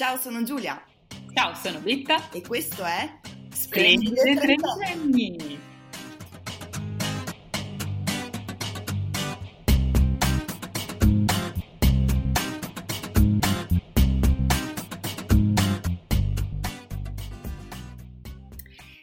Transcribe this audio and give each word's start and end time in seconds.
Ciao, 0.00 0.16
sono 0.16 0.42
Giulia. 0.44 0.82
Ciao, 1.34 1.54
sono 1.54 1.78
Betta. 1.80 2.30
E 2.30 2.40
questo 2.40 2.82
è 2.84 3.20
Splendide 3.52 4.34
Trentenni. 4.34 5.58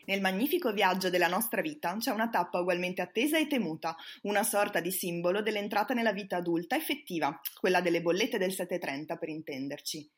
Nel 0.05 0.21
magnifico 0.21 0.73
viaggio 0.73 1.11
della 1.11 1.27
nostra 1.27 1.61
vita 1.61 1.95
c'è 1.99 2.09
una 2.09 2.29
tappa 2.29 2.59
ugualmente 2.59 3.03
attesa 3.03 3.37
e 3.37 3.45
temuta, 3.45 3.95
una 4.23 4.41
sorta 4.41 4.79
di 4.79 4.89
simbolo 4.89 5.43
dell'entrata 5.43 5.93
nella 5.93 6.11
vita 6.11 6.37
adulta 6.37 6.75
effettiva, 6.75 7.39
quella 7.59 7.81
delle 7.81 8.01
bollette 8.01 8.39
del 8.39 8.51
730 8.51 9.15
per 9.17 9.29
intenderci. 9.29 10.11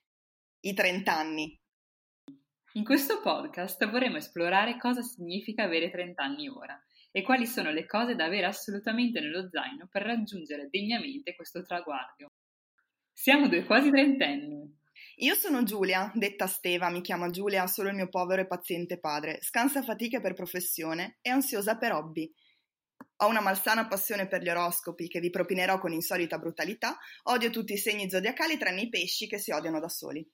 I 0.62 0.74
30 0.74 1.16
anni. 1.16 1.58
In 2.74 2.84
questo 2.84 3.22
podcast 3.22 3.90
vorremmo 3.90 4.18
esplorare 4.18 4.78
cosa 4.78 5.02
significa 5.02 5.64
avere 5.64 5.90
30 5.90 6.22
anni 6.22 6.50
ora 6.50 6.78
e 7.12 7.22
quali 7.22 7.48
sono 7.48 7.72
le 7.72 7.86
cose 7.86 8.16
da 8.16 8.26
avere 8.26 8.46
assolutamente 8.46 9.22
nello 9.22 9.48
zaino 9.50 9.88
per 9.90 10.02
raggiungere 10.02 10.68
degnamente 10.70 11.34
questo 11.34 11.64
traguardo. 11.64 12.28
Siamo 13.14 13.48
due 13.48 13.64
quasi 13.64 13.90
trentenni, 13.90 14.78
io 15.22 15.34
sono 15.36 15.64
Giulia, 15.64 16.12
detta 16.14 16.48
Steva, 16.48 16.90
mi 16.90 17.00
chiama 17.00 17.30
Giulia 17.30 17.66
solo 17.68 17.88
il 17.88 17.96
mio 17.96 18.10
povero 18.10 18.42
e 18.42 18.48
paziente 18.48 19.00
padre, 19.00 19.40
scansa 19.42 19.82
fatiche 19.82 20.20
per 20.20 20.34
professione 20.34 21.20
e 21.22 21.30
ansiosa 21.30 21.78
per 21.78 21.94
hobby. 21.94 22.30
Ho 23.22 23.28
una 23.28 23.42
malsana 23.42 23.88
passione 23.88 24.28
per 24.28 24.42
gli 24.42 24.50
oroscopi 24.50 25.08
che 25.08 25.22
vi 25.22 25.30
propinerò 25.30 25.80
con 25.80 25.94
insolita 25.94 26.38
brutalità, 26.38 26.98
odio 27.24 27.50
tutti 27.50 27.74
i 27.74 27.78
segni 27.78 28.10
zodiacali 28.10 28.58
tranne 28.58 28.82
i 28.82 28.90
pesci 28.90 29.28
che 29.28 29.40
si 29.40 29.52
odiano 29.52 29.80
da 29.80 29.90
soli. 29.90 30.26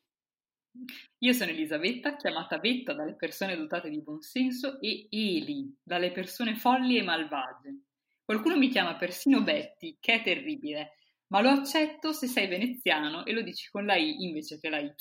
Io 1.20 1.34
sono 1.34 1.52
Elisabetta, 1.52 2.16
chiamata 2.16 2.58
Betta 2.58 2.94
dalle 2.94 3.16
persone 3.16 3.56
dotate 3.56 3.90
di 3.90 4.02
buonsenso 4.02 4.80
e 4.82 5.08
Eli 5.10 5.74
dalle 5.82 6.12
persone 6.12 6.56
folli 6.56 6.98
e 6.98 7.04
malvagie. 7.04 7.84
Qualcuno 8.24 8.58
mi 8.58 8.70
chiama 8.70 8.98
persino 8.98 9.42
Betty, 9.42 9.98
che 10.00 10.16
è 10.16 10.24
terribile, 10.24 10.98
ma 11.28 11.42
lo 11.42 11.50
accetto 11.50 12.12
se 12.12 12.28
sei 12.28 12.48
veneziano 12.48 13.26
e 13.26 13.34
lo 13.34 13.42
dici 13.42 13.70
con 13.70 13.86
la 13.86 13.96
I 13.96 14.24
invece 14.24 14.60
che 14.60 14.70
la 14.70 14.80
Y. 14.80 14.94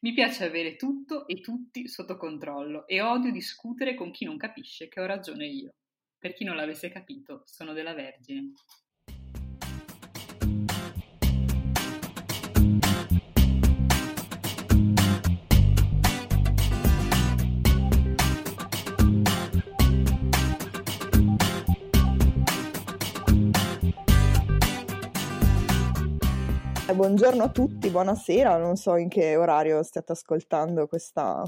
Mi 0.00 0.12
piace 0.12 0.44
avere 0.44 0.76
tutto 0.76 1.26
e 1.26 1.40
tutti 1.40 1.88
sotto 1.88 2.16
controllo 2.16 2.86
e 2.86 3.00
odio 3.00 3.32
discutere 3.32 3.94
con 3.94 4.10
chi 4.10 4.24
non 4.24 4.36
capisce 4.36 4.88
che 4.88 5.00
ho 5.00 5.06
ragione 5.06 5.46
io. 5.46 5.70
Per 6.18 6.34
chi 6.34 6.44
non 6.44 6.56
l'avesse 6.56 6.90
capito, 6.90 7.42
sono 7.46 7.72
della 7.72 7.94
Vergine. 7.94 8.52
Buongiorno 27.00 27.44
a 27.44 27.48
tutti, 27.48 27.88
buonasera, 27.88 28.58
non 28.58 28.76
so 28.76 28.94
in 28.96 29.08
che 29.08 29.34
orario 29.34 29.82
stiate 29.82 30.12
ascoltando 30.12 30.86
questa 30.86 31.42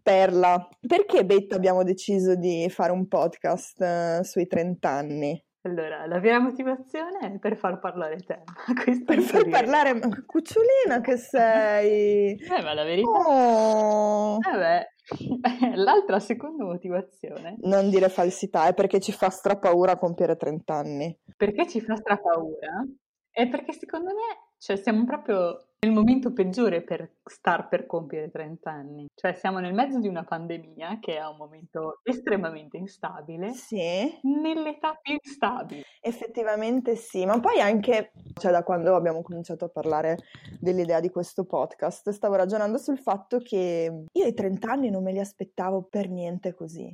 perla. 0.00 0.68
Perché 0.86 1.24
Betta 1.24 1.56
abbiamo 1.56 1.82
deciso 1.82 2.36
di 2.36 2.68
fare 2.70 2.92
un 2.92 3.08
podcast 3.08 3.80
eh, 3.80 4.20
sui 4.22 4.46
30 4.46 4.88
anni? 4.88 5.44
Allora, 5.62 6.06
la 6.06 6.20
vera 6.20 6.38
motivazione 6.38 7.18
è 7.22 7.38
per 7.40 7.56
far 7.56 7.80
parlare 7.80 8.18
te. 8.18 8.44
per 9.04 9.20
far 9.20 9.48
parlare, 9.48 9.98
cucciolina 10.26 11.00
che 11.02 11.16
sei! 11.16 12.36
Eh, 12.36 12.62
ma 12.62 12.72
la 12.72 12.84
verità... 12.84 13.08
Oh. 13.08 14.36
Eh 14.36 14.56
beh, 14.56 15.74
l'altra 15.74 16.20
seconda 16.20 16.62
motivazione. 16.62 17.56
Non 17.62 17.90
dire 17.90 18.08
falsità, 18.08 18.68
è 18.68 18.74
perché 18.74 19.00
ci 19.00 19.10
fa 19.10 19.28
strapaura 19.28 19.98
compiere 19.98 20.36
30 20.36 20.72
anni. 20.72 21.18
Perché 21.36 21.66
ci 21.66 21.80
fa 21.80 21.96
strapaura? 21.96 22.86
È 23.28 23.48
perché 23.48 23.72
secondo 23.72 24.10
me 24.14 24.43
cioè, 24.64 24.76
siamo 24.76 25.04
proprio 25.04 25.72
nel 25.80 25.92
momento 25.92 26.32
peggiore 26.32 26.82
per 26.82 27.16
star 27.22 27.68
per 27.68 27.84
compiere 27.84 28.30
30 28.30 28.70
anni. 28.70 29.06
Cioè, 29.14 29.34
siamo 29.34 29.58
nel 29.58 29.74
mezzo 29.74 30.00
di 30.00 30.08
una 30.08 30.24
pandemia 30.24 31.00
che 31.00 31.18
è 31.18 31.26
un 31.26 31.36
momento 31.36 32.00
estremamente 32.02 32.78
instabile. 32.78 33.52
Sì. 33.52 34.18
Nell'età 34.22 34.98
più 35.02 35.18
instabile. 35.22 35.82
Effettivamente 36.00 36.96
sì, 36.96 37.26
ma 37.26 37.38
poi 37.40 37.60
anche, 37.60 38.12
cioè, 38.40 38.52
da 38.52 38.62
quando 38.62 38.94
abbiamo 38.94 39.20
cominciato 39.20 39.66
a 39.66 39.68
parlare 39.68 40.16
dell'idea 40.58 41.00
di 41.00 41.10
questo 41.10 41.44
podcast, 41.44 42.08
stavo 42.08 42.36
ragionando 42.36 42.78
sul 42.78 42.98
fatto 42.98 43.40
che 43.40 44.06
io 44.10 44.24
ai 44.24 44.32
30 44.32 44.70
anni 44.70 44.88
non 44.88 45.02
me 45.02 45.12
li 45.12 45.20
aspettavo 45.20 45.82
per 45.90 46.08
niente 46.08 46.54
così. 46.54 46.90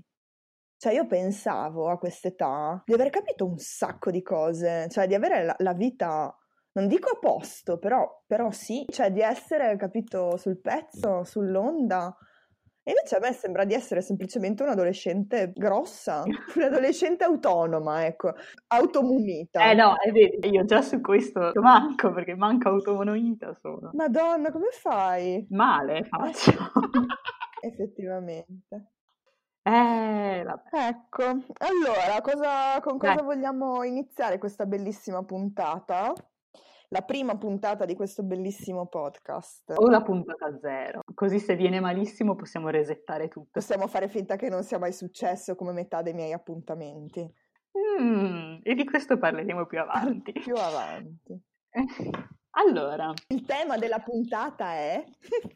Cioè 0.77 0.95
io 0.95 1.07
pensavo 1.07 1.89
a 1.89 1.99
quest'età 1.99 2.83
di 2.85 2.95
aver 2.95 3.11
capito 3.11 3.47
un 3.47 3.59
sacco 3.59 4.11
di 4.11 4.23
cose, 4.23 4.89
cioè 4.89 5.07
di 5.07 5.15
avere 5.15 5.45
la, 5.45 5.55
la 5.59 5.75
vita 5.75 6.35
non 6.73 6.87
dico 6.87 7.11
a 7.11 7.19
posto, 7.19 7.79
però, 7.79 8.23
però 8.27 8.51
sì, 8.51 8.85
cioè 8.89 9.11
di 9.11 9.21
essere, 9.21 9.77
capito, 9.77 10.37
sul 10.37 10.61
pezzo, 10.61 11.25
sull'onda. 11.25 12.17
E 12.83 12.93
invece 12.93 13.17
a 13.17 13.21
me 13.21 13.33
sembra 13.33 13.65
di 13.65 13.75
essere 13.75 14.01
semplicemente 14.01 14.63
un'adolescente 14.63 15.53
grossa, 15.55 16.23
un'adolescente 16.57 17.25
autonoma, 17.25 18.07
ecco, 18.07 18.33
automunita. 18.69 19.71
Eh 19.71 19.75
no, 19.75 19.95
vero, 20.13 20.49
io 20.49 20.65
già 20.65 20.81
su 20.81 21.01
questo 21.01 21.53
manco, 21.61 22.13
perché 22.13 22.35
manca 22.35 22.71
automunita 22.71 23.55
solo. 23.61 23.91
Madonna, 23.93 24.51
come 24.51 24.71
fai? 24.71 25.47
Male 25.51 26.05
faccio. 26.05 26.53
Effettivamente. 27.63 28.93
Eh. 29.63 30.45
Ecco, 30.73 31.23
allora, 31.23 32.21
cosa, 32.23 32.81
con 32.81 32.97
cosa 32.97 33.17
Dai. 33.17 33.25
vogliamo 33.25 33.85
iniziare 33.85 34.39
questa 34.39 34.65
bellissima 34.65 35.23
puntata? 35.23 36.15
La 36.93 37.03
prima 37.03 37.37
puntata 37.37 37.85
di 37.85 37.95
questo 37.95 38.23
bellissimo 38.23 38.87
podcast. 38.87 39.75
O 39.77 39.89
la 39.89 40.03
puntata 40.03 40.59
zero, 40.59 41.03
così 41.15 41.39
se 41.39 41.55
viene 41.55 41.81
malissimo 41.81 42.35
possiamo 42.35 42.69
resettare 42.69 43.29
tutto. 43.29 43.61
Possiamo 43.61 43.87
fare 43.87 44.09
finta 44.09 44.37
che 44.37 44.49
non 44.49 44.65
sia 44.65 44.79
mai 44.79 44.93
successo 44.93 45.55
come 45.55 45.73
metà 45.73 46.03
dei 46.03 46.15
miei 46.15 46.33
appuntamenti. 46.33 47.21
Mm, 48.03 48.59
e 48.63 48.75
di 48.75 48.85
questo 48.85 49.19
parleremo 49.19 49.67
più 49.67 49.81
avanti. 49.81 50.33
più 50.33 50.55
avanti. 50.55 51.41
Allora. 52.55 53.13
Il 53.29 53.47
tema 53.47 53.79
della 53.79 54.01
puntata 54.01 54.73
è... 54.73 55.05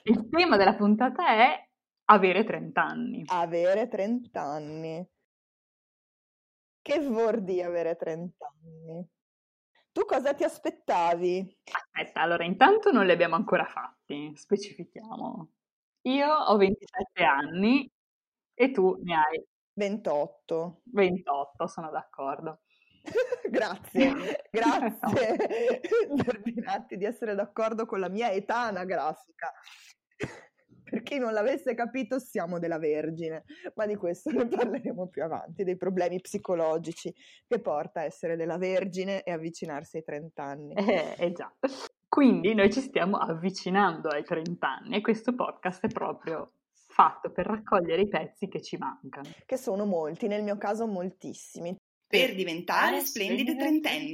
Il 0.05 0.29
tema 0.29 0.57
della 0.57 0.77
puntata 0.77 1.27
è 1.27 1.69
avere 2.05 2.45
30 2.45 2.81
anni. 2.81 3.25
Avere 3.27 3.89
30 3.89 4.41
anni. 4.41 5.09
Che 6.81 7.01
vuol 7.01 7.43
dire 7.43 7.65
avere 7.65 7.97
30 7.97 8.47
anni? 8.47 9.09
Tu 9.95 10.05
cosa 10.07 10.35
ti 10.35 10.43
aspettavi? 10.43 11.57
Aspetta, 11.71 12.21
allora 12.21 12.43
intanto 12.43 12.91
non 12.91 13.07
li 13.07 13.13
abbiamo 13.13 13.37
ancora 13.37 13.65
fatti, 13.65 14.33
specifichiamo. 14.35 15.53
Io 16.09 16.27
ho 16.27 16.57
27 16.57 17.23
anni 17.23 17.89
e 18.55 18.71
tu 18.73 18.99
ne 19.05 19.15
hai 19.15 19.45
28. 19.75 20.81
28, 20.87 21.69
sono 21.69 21.91
d'accordo. 21.91 22.63
grazie, 23.49 24.43
grazie 24.51 25.37
per 26.25 26.43
dirti 26.43 26.97
di 26.97 27.05
essere 27.05 27.37
d'accordo 27.37 27.87
con 27.87 28.01
la 28.01 28.09
mia 28.09 28.33
età 28.33 28.63
anagrafica. 28.63 29.53
Per 30.85 31.03
chi 31.03 31.19
non 31.19 31.33
l'avesse 31.33 31.75
capito, 31.75 32.19
siamo 32.19 32.59
della 32.59 32.79
Vergine, 32.79 33.45
ma 33.75 33.87
di 33.87 33.97
questo 33.97 34.31
ne 34.31 34.47
parleremo 34.47 35.09
più 35.09 35.23
avanti, 35.23 35.65
dei 35.65 35.77
problemi 35.77 36.21
psicologici 36.21 37.13
che 37.47 37.61
porta 37.61 38.01
a 38.01 38.05
essere 38.05 38.37
della 38.37 38.59
Vergine 38.59 39.23
e 39.23 39.33
avvicinarsi 39.33 39.97
ai 39.97 40.05
30 40.05 40.43
anni. 40.43 40.75
Eh, 40.75 41.15
eh 41.19 41.33
già. 41.33 41.53
Quindi 42.09 42.55
noi 42.55 42.73
ci 42.73 42.81
stiamo 42.81 43.17
avvicinando 43.17 44.09
ai 44.09 44.23
30 44.23 44.69
anni 44.69 44.97
e 44.97 45.01
questo 45.01 45.35
podcast 45.35 45.85
è 45.85 45.89
proprio 45.89 46.49
fatto 46.95 47.33
per 47.33 47.47
raccogliere 47.47 48.03
i 48.03 48.09
pezzi 48.09 48.47
che 48.47 48.63
ci 48.63 48.77
mancano. 48.77 49.29
Che 49.45 49.57
sono 49.57 49.85
molti, 49.85 50.29
nel 50.29 50.45
mio 50.45 50.57
caso 50.57 50.87
moltissimi. 50.87 51.77
Per 52.07 52.35
diventare 52.37 53.01
splendide 53.01 53.57
trentenni. 53.57 54.13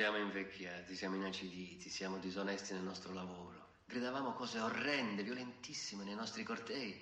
Siamo 0.00 0.16
invecchiati, 0.16 0.96
siamo 0.96 1.16
inaciditi, 1.16 1.90
siamo 1.90 2.16
disonesti 2.16 2.72
nel 2.72 2.84
nostro 2.84 3.12
lavoro. 3.12 3.80
Gridavamo 3.84 4.32
cose 4.32 4.58
orrende, 4.58 5.22
violentissime 5.22 6.04
nei 6.04 6.14
nostri 6.14 6.42
cortei. 6.42 6.98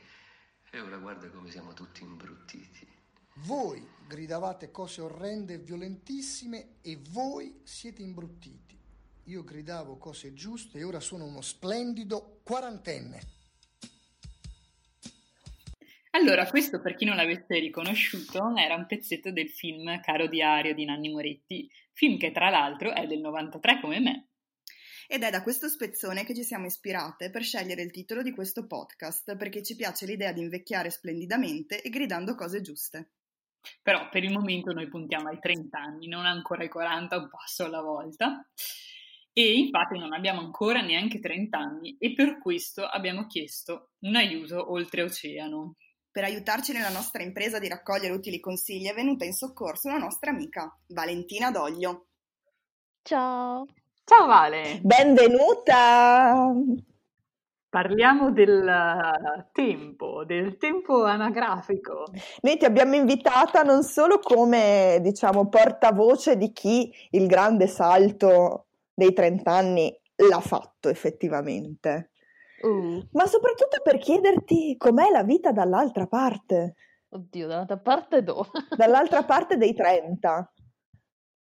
E 0.68 0.80
ora 0.80 0.96
guarda 0.96 1.30
come 1.30 1.48
siamo 1.48 1.74
tutti 1.74 2.02
imbruttiti. 2.02 2.88
Voi 3.34 3.88
gridavate 4.04 4.72
cose 4.72 5.00
orrende 5.00 5.54
e 5.54 5.58
violentissime 5.58 6.78
e 6.82 7.00
voi 7.10 7.60
siete 7.62 8.02
imbruttiti. 8.02 8.76
Io 9.26 9.44
gridavo 9.44 9.96
cose 9.96 10.34
giuste 10.34 10.80
e 10.80 10.82
ora 10.82 10.98
sono 10.98 11.24
uno 11.24 11.40
splendido 11.40 12.40
quarantenne. 12.42 13.37
Allora, 16.12 16.46
questo 16.48 16.80
per 16.80 16.94
chi 16.94 17.04
non 17.04 17.16
l'avesse 17.16 17.58
riconosciuto 17.58 18.54
era 18.56 18.74
un 18.74 18.86
pezzetto 18.86 19.30
del 19.30 19.50
film 19.50 20.00
Caro 20.00 20.26
Diario 20.26 20.74
di 20.74 20.84
Nanni 20.84 21.10
Moretti, 21.10 21.70
film 21.92 22.16
che 22.16 22.30
tra 22.30 22.48
l'altro 22.48 22.94
è 22.94 23.06
del 23.06 23.20
93 23.20 23.80
come 23.80 24.00
me. 24.00 24.28
Ed 25.06 25.22
è 25.22 25.30
da 25.30 25.42
questo 25.42 25.68
spezzone 25.68 26.24
che 26.24 26.34
ci 26.34 26.44
siamo 26.44 26.66
ispirate 26.66 27.30
per 27.30 27.42
scegliere 27.42 27.82
il 27.82 27.90
titolo 27.90 28.22
di 28.22 28.32
questo 28.32 28.66
podcast, 28.66 29.36
perché 29.36 29.62
ci 29.62 29.74
piace 29.74 30.06
l'idea 30.06 30.32
di 30.32 30.40
invecchiare 30.40 30.90
splendidamente 30.90 31.80
e 31.82 31.88
gridando 31.88 32.34
cose 32.34 32.60
giuste. 32.60 33.12
Però 33.82 34.08
per 34.08 34.24
il 34.24 34.32
momento 34.32 34.72
noi 34.72 34.88
puntiamo 34.88 35.28
ai 35.28 35.38
30 35.38 35.78
anni, 35.78 36.08
non 36.08 36.26
ancora 36.26 36.62
ai 36.62 36.68
40, 36.68 37.16
un 37.16 37.28
passo 37.28 37.64
alla 37.64 37.80
volta. 37.80 38.46
E 39.32 39.52
infatti 39.54 39.98
non 39.98 40.12
abbiamo 40.12 40.40
ancora 40.40 40.80
neanche 40.80 41.20
30 41.20 41.58
anni 41.58 41.96
e 41.98 42.12
per 42.12 42.38
questo 42.38 42.84
abbiamo 42.84 43.26
chiesto 43.26 43.92
un 44.00 44.16
aiuto 44.16 44.72
oltreoceano. 44.72 45.76
Per 46.18 46.26
aiutarci 46.26 46.72
nella 46.72 46.88
nostra 46.88 47.22
impresa 47.22 47.60
di 47.60 47.68
raccogliere 47.68 48.12
utili 48.12 48.40
consigli 48.40 48.88
è 48.88 48.92
venuta 48.92 49.24
in 49.24 49.32
soccorso 49.32 49.86
una 49.86 49.98
nostra 49.98 50.32
amica, 50.32 50.76
Valentina 50.88 51.52
Doglio. 51.52 52.06
Ciao! 53.02 53.64
Ciao 54.02 54.26
Vale! 54.26 54.80
Benvenuta! 54.82 56.52
Parliamo 57.68 58.32
del 58.32 59.48
tempo, 59.52 60.24
del 60.24 60.56
tempo 60.56 61.04
anagrafico. 61.04 62.06
Noi 62.40 62.56
ti 62.56 62.64
abbiamo 62.64 62.96
invitata 62.96 63.62
non 63.62 63.84
solo 63.84 64.18
come, 64.18 64.98
diciamo, 65.00 65.48
portavoce 65.48 66.36
di 66.36 66.50
chi 66.50 66.92
il 67.10 67.28
grande 67.28 67.68
salto 67.68 68.66
dei 68.92 69.12
30 69.12 69.52
anni 69.52 69.96
l'ha 70.16 70.40
fatto 70.40 70.88
effettivamente, 70.88 72.10
Uh, 72.62 73.06
ma 73.12 73.26
soprattutto 73.26 73.80
per 73.82 73.98
chiederti 73.98 74.76
com'è 74.76 75.10
la 75.10 75.22
vita 75.22 75.52
dall'altra 75.52 76.06
parte, 76.06 76.74
oddio, 77.10 77.46
dall'altra 77.46 77.78
parte 77.78 78.22
dove? 78.22 78.48
dall'altra 78.76 79.22
parte 79.24 79.56
dei 79.56 79.74
30, 79.74 80.52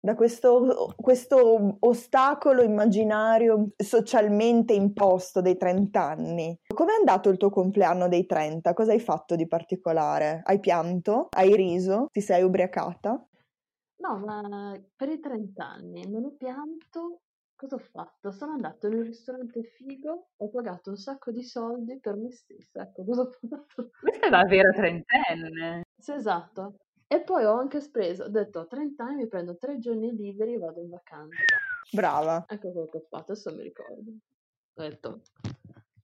da 0.02 0.14
questo, 0.14 0.94
questo 0.96 1.76
ostacolo 1.80 2.62
immaginario 2.62 3.72
socialmente 3.76 4.72
imposto 4.72 5.42
dei 5.42 5.58
30 5.58 6.02
anni. 6.02 6.58
Com'è 6.74 6.94
andato 6.98 7.28
il 7.28 7.36
tuo 7.36 7.50
compleanno 7.50 8.08
dei 8.08 8.24
30? 8.24 8.72
Cosa 8.72 8.92
hai 8.92 9.00
fatto 9.00 9.36
di 9.36 9.46
particolare? 9.46 10.40
Hai 10.44 10.58
pianto? 10.58 11.26
Hai 11.36 11.54
riso? 11.54 12.06
Ti 12.10 12.20
sei 12.22 12.42
ubriacata? 12.42 13.22
No, 13.96 14.18
ma 14.18 14.80
per 14.96 15.10
i 15.10 15.20
30 15.20 15.62
anni 15.62 16.08
non 16.08 16.24
ho 16.24 16.34
pianto. 16.34 17.20
Cosa 17.60 17.74
ho 17.74 17.78
fatto? 17.78 18.32
Sono 18.32 18.52
andato 18.52 18.86
in 18.86 18.94
un 18.94 19.02
ristorante 19.02 19.62
figo, 19.62 20.30
ho 20.34 20.48
pagato 20.48 20.88
un 20.88 20.96
sacco 20.96 21.30
di 21.30 21.42
soldi 21.42 22.00
per 22.00 22.16
me 22.16 22.30
stessa. 22.30 22.80
Ecco, 22.80 23.04
cosa 23.04 23.20
ho 23.20 23.30
fatto? 23.30 23.90
Questa 24.00 24.28
è 24.28 24.30
la 24.30 24.44
vera 24.44 24.70
trentenne. 24.70 25.82
Sì, 25.94 26.12
esatto. 26.12 26.76
E 27.06 27.20
poi 27.20 27.44
ho 27.44 27.58
anche 27.58 27.82
speso, 27.82 28.24
ho 28.24 28.28
detto 28.30 28.60
a 28.60 28.64
30 28.64 29.04
anni 29.04 29.16
mi 29.16 29.28
prendo 29.28 29.58
tre 29.58 29.78
giorni 29.78 30.16
liberi 30.16 30.54
e 30.54 30.58
vado 30.58 30.80
in 30.80 30.88
vacanza. 30.88 31.36
Brava. 31.92 32.46
Ecco 32.48 32.72
quello 32.72 32.88
che 32.88 32.96
ho 32.96 33.06
fatto, 33.06 33.32
adesso 33.32 33.54
mi 33.54 33.62
ricordo. 33.62 34.10
Ho 34.76 34.82
detto, 34.82 35.20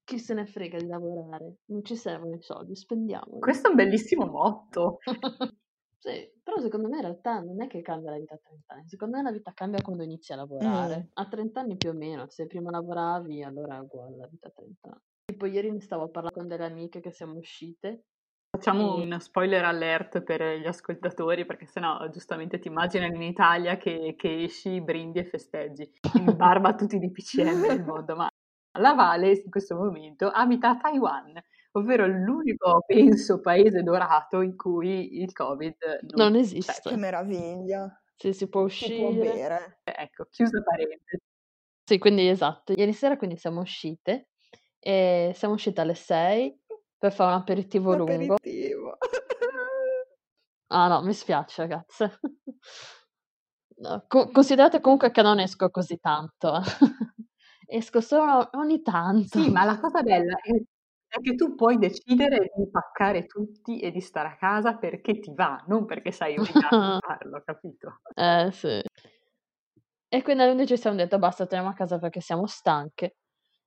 chi 0.05 0.19
se 0.19 0.35
ne 0.35 0.45
frega 0.45 0.77
di 0.77 0.89
lavorare? 0.89 1.61
Non 1.69 1.83
ci 1.83 1.97
servono 1.97 2.35
i 2.35 2.43
soldi, 2.43 2.77
spendiamoli. 2.77 3.41
Questo 3.41 3.69
è 3.69 3.71
un 3.71 3.77
bellissimo 3.77 4.27
motto. 4.27 4.99
Sì, 6.07 6.31
però 6.41 6.61
secondo 6.61 6.89
me 6.89 6.99
in 6.99 7.03
realtà 7.03 7.41
non 7.41 7.61
è 7.61 7.67
che 7.67 7.83
cambia 7.83 8.13
la 8.13 8.19
vita 8.19 8.35
a 8.35 8.39
30 8.41 8.75
anni, 8.75 8.89
secondo 8.89 9.17
me 9.17 9.25
la 9.25 9.33
vita 9.33 9.53
cambia 9.53 9.83
quando 9.83 10.05
inizi 10.05 10.33
a 10.33 10.37
lavorare. 10.37 10.97
Mm. 10.99 11.09
A 11.15 11.27
30 11.27 11.61
anni 11.61 11.77
più 11.77 11.89
o 11.89 11.95
meno, 11.95 12.29
se 12.29 12.47
prima 12.47 12.71
lavoravi 12.71 13.43
allora 13.43 13.79
è 13.79 13.81
uguale 13.81 14.17
la 14.17 14.29
vita 14.29 14.47
a 14.47 14.53
30 14.55 14.89
anni. 14.89 15.01
Tipo 15.25 15.47
ieri 15.47 15.73
ne 15.73 15.81
stavo 15.81 16.09
parlando 16.09 16.39
con 16.39 16.47
delle 16.47 16.65
amiche 16.65 17.01
che 17.01 17.11
siamo 17.11 17.35
uscite. 17.35 18.05
Facciamo 18.57 18.97
E- 18.97 19.03
un 19.03 19.19
spoiler 19.21 19.65
alert 19.65 20.23
per 20.23 20.43
gli 20.61 20.67
ascoltatori, 20.67 21.45
perché 21.45 21.67
sennò 21.67 22.09
giustamente 22.09 22.61
ti 22.61 22.69
immaginano 22.69 23.17
in 23.17 23.23
Italia 23.23 23.77
che, 23.77 24.15
che 24.17 24.45
esci, 24.45 24.81
brindi 24.81 25.19
e 25.19 25.25
festeggi, 25.25 25.91
in 26.19 26.37
barba 26.37 26.69
a 26.69 26.75
tutti 26.77 26.95
i 26.95 26.99
DPCM 27.01 27.67
del 27.67 27.83
mondo, 27.83 28.15
ma 28.15 28.29
la 28.79 28.95
Vale 28.95 29.31
in 29.31 29.51
questo 29.51 29.75
momento 29.75 30.29
abita 30.29 30.71
a 30.71 30.77
Taiwan, 30.77 31.33
ovvero 31.79 32.07
l'unico, 32.07 32.83
penso, 32.87 33.41
paese 33.41 33.83
dorato 33.83 34.41
in 34.41 34.57
cui 34.57 35.21
il 35.21 35.33
Covid 35.33 35.77
non, 36.15 36.31
Non 36.31 36.33
c'è. 36.33 36.39
esiste. 36.41 36.89
Che 36.89 36.97
meraviglia. 36.97 38.03
Sì, 38.17 38.33
si 38.33 38.49
può 38.49 38.67
Si 38.69 38.95
può 38.97 39.09
uscire. 39.09 39.33
bere. 39.35 39.81
Ecco, 39.85 40.27
chiusa 40.31 40.63
parentesi. 40.63 41.23
Sì, 41.85 41.99
quindi 41.99 42.29
esatto. 42.29 42.73
Ieri 42.73 42.93
sera 42.93 43.17
quindi 43.17 43.37
siamo 43.37 43.61
uscite 43.61 44.31
e 44.79 45.33
siamo 45.35 45.55
uscite 45.55 45.81
alle 45.81 45.95
6 45.95 46.59
per 46.99 47.13
fare 47.13 47.33
un 47.35 47.41
aperitivo 47.41 47.95
lungo. 47.95 48.13
Aperitivo. 48.35 48.99
Ah 50.69 50.89
no, 50.89 51.03
mi 51.03 51.13
spiace 51.13 51.63
ragazze. 51.63 52.19
No, 53.79 54.05
co- 54.09 54.31
considerate 54.31 54.81
comunque 54.81 55.11
che 55.11 55.23
non 55.23 55.39
esco 55.39 55.69
così 55.71 55.99
tanto. 56.01 56.61
Esco 57.69 58.01
solo 58.01 58.49
ogni 58.53 58.81
tanto. 58.81 59.41
Sì, 59.41 59.51
ma 59.51 59.65
la 59.65 59.79
cosa 59.79 60.01
bella 60.03 60.37
è, 60.41 60.53
che 61.21 61.35
tu 61.35 61.55
puoi 61.55 61.79
decidere 61.79 62.51
di 62.55 62.69
paccare 62.71 63.27
tutti 63.27 63.81
e 63.81 63.91
di 63.91 64.01
stare 64.01 64.29
a 64.29 64.37
casa 64.37 64.77
perché 64.77 65.19
ti 65.19 65.33
va, 65.35 65.63
non 65.67 65.85
perché 65.87 66.13
sei 66.13 66.39
obbligato 66.39 66.77
a 66.77 66.93
farlo, 66.99 67.43
capito? 67.45 68.01
Eh 68.15 68.51
sì. 68.53 68.81
E 70.09 70.23
quindi 70.23 70.43
alle 70.43 70.53
11 70.53 70.75
ci 70.75 70.81
siamo 70.81 70.97
detto 70.97 71.19
basta, 71.19 71.47
torniamo 71.47 71.71
a 71.71 71.75
casa 71.75 71.99
perché 71.99 72.21
siamo 72.21 72.47
stanche. 72.47 73.17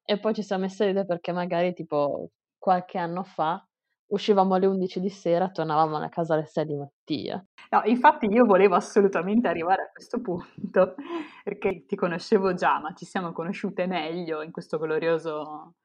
E 0.03 0.19
poi 0.19 0.33
ci 0.33 0.41
siamo 0.41 0.63
messe 0.63 0.83
a 0.83 0.87
ridere 0.87 1.05
perché 1.05 1.31
magari 1.31 1.73
tipo 1.73 2.29
qualche 2.57 2.97
anno 2.97 3.23
fa 3.23 3.63
uscivamo 4.07 4.55
alle 4.55 4.65
11 4.65 4.99
di 4.99 5.09
sera, 5.09 5.49
tornavamo 5.49 5.97
a 5.97 6.09
casa 6.09 6.33
alle 6.33 6.45
6 6.45 6.65
di 6.65 6.75
mattina. 6.75 7.45
No, 7.71 7.81
infatti 7.85 8.25
io 8.25 8.45
volevo 8.45 8.75
assolutamente 8.75 9.47
arrivare 9.47 9.83
a 9.83 9.91
questo 9.91 10.19
punto, 10.21 10.95
perché 11.43 11.85
ti 11.85 11.95
conoscevo 11.95 12.53
già, 12.53 12.79
ma 12.79 12.93
ci 12.93 13.05
siamo 13.05 13.31
conosciute 13.31 13.85
meglio 13.85 14.41
in 14.41 14.51
questo 14.51 14.79
glorioso 14.79 15.75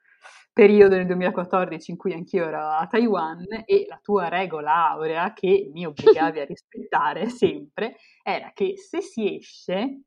periodo 0.54 0.94
nel 0.94 1.06
2014 1.06 1.90
in 1.90 1.96
cui 1.96 2.12
anch'io 2.14 2.46
ero 2.46 2.68
a 2.68 2.86
Taiwan 2.86 3.44
e 3.66 3.86
la 3.88 3.98
tua 4.00 4.28
regola 4.28 4.90
aurea 4.90 5.32
che 5.32 5.68
mi 5.72 5.84
obbligavi 5.84 6.40
a 6.40 6.44
rispettare 6.46 7.28
sempre 7.28 7.96
era 8.22 8.52
che 8.54 8.78
se 8.78 9.02
si 9.02 9.36
esce 9.36 10.02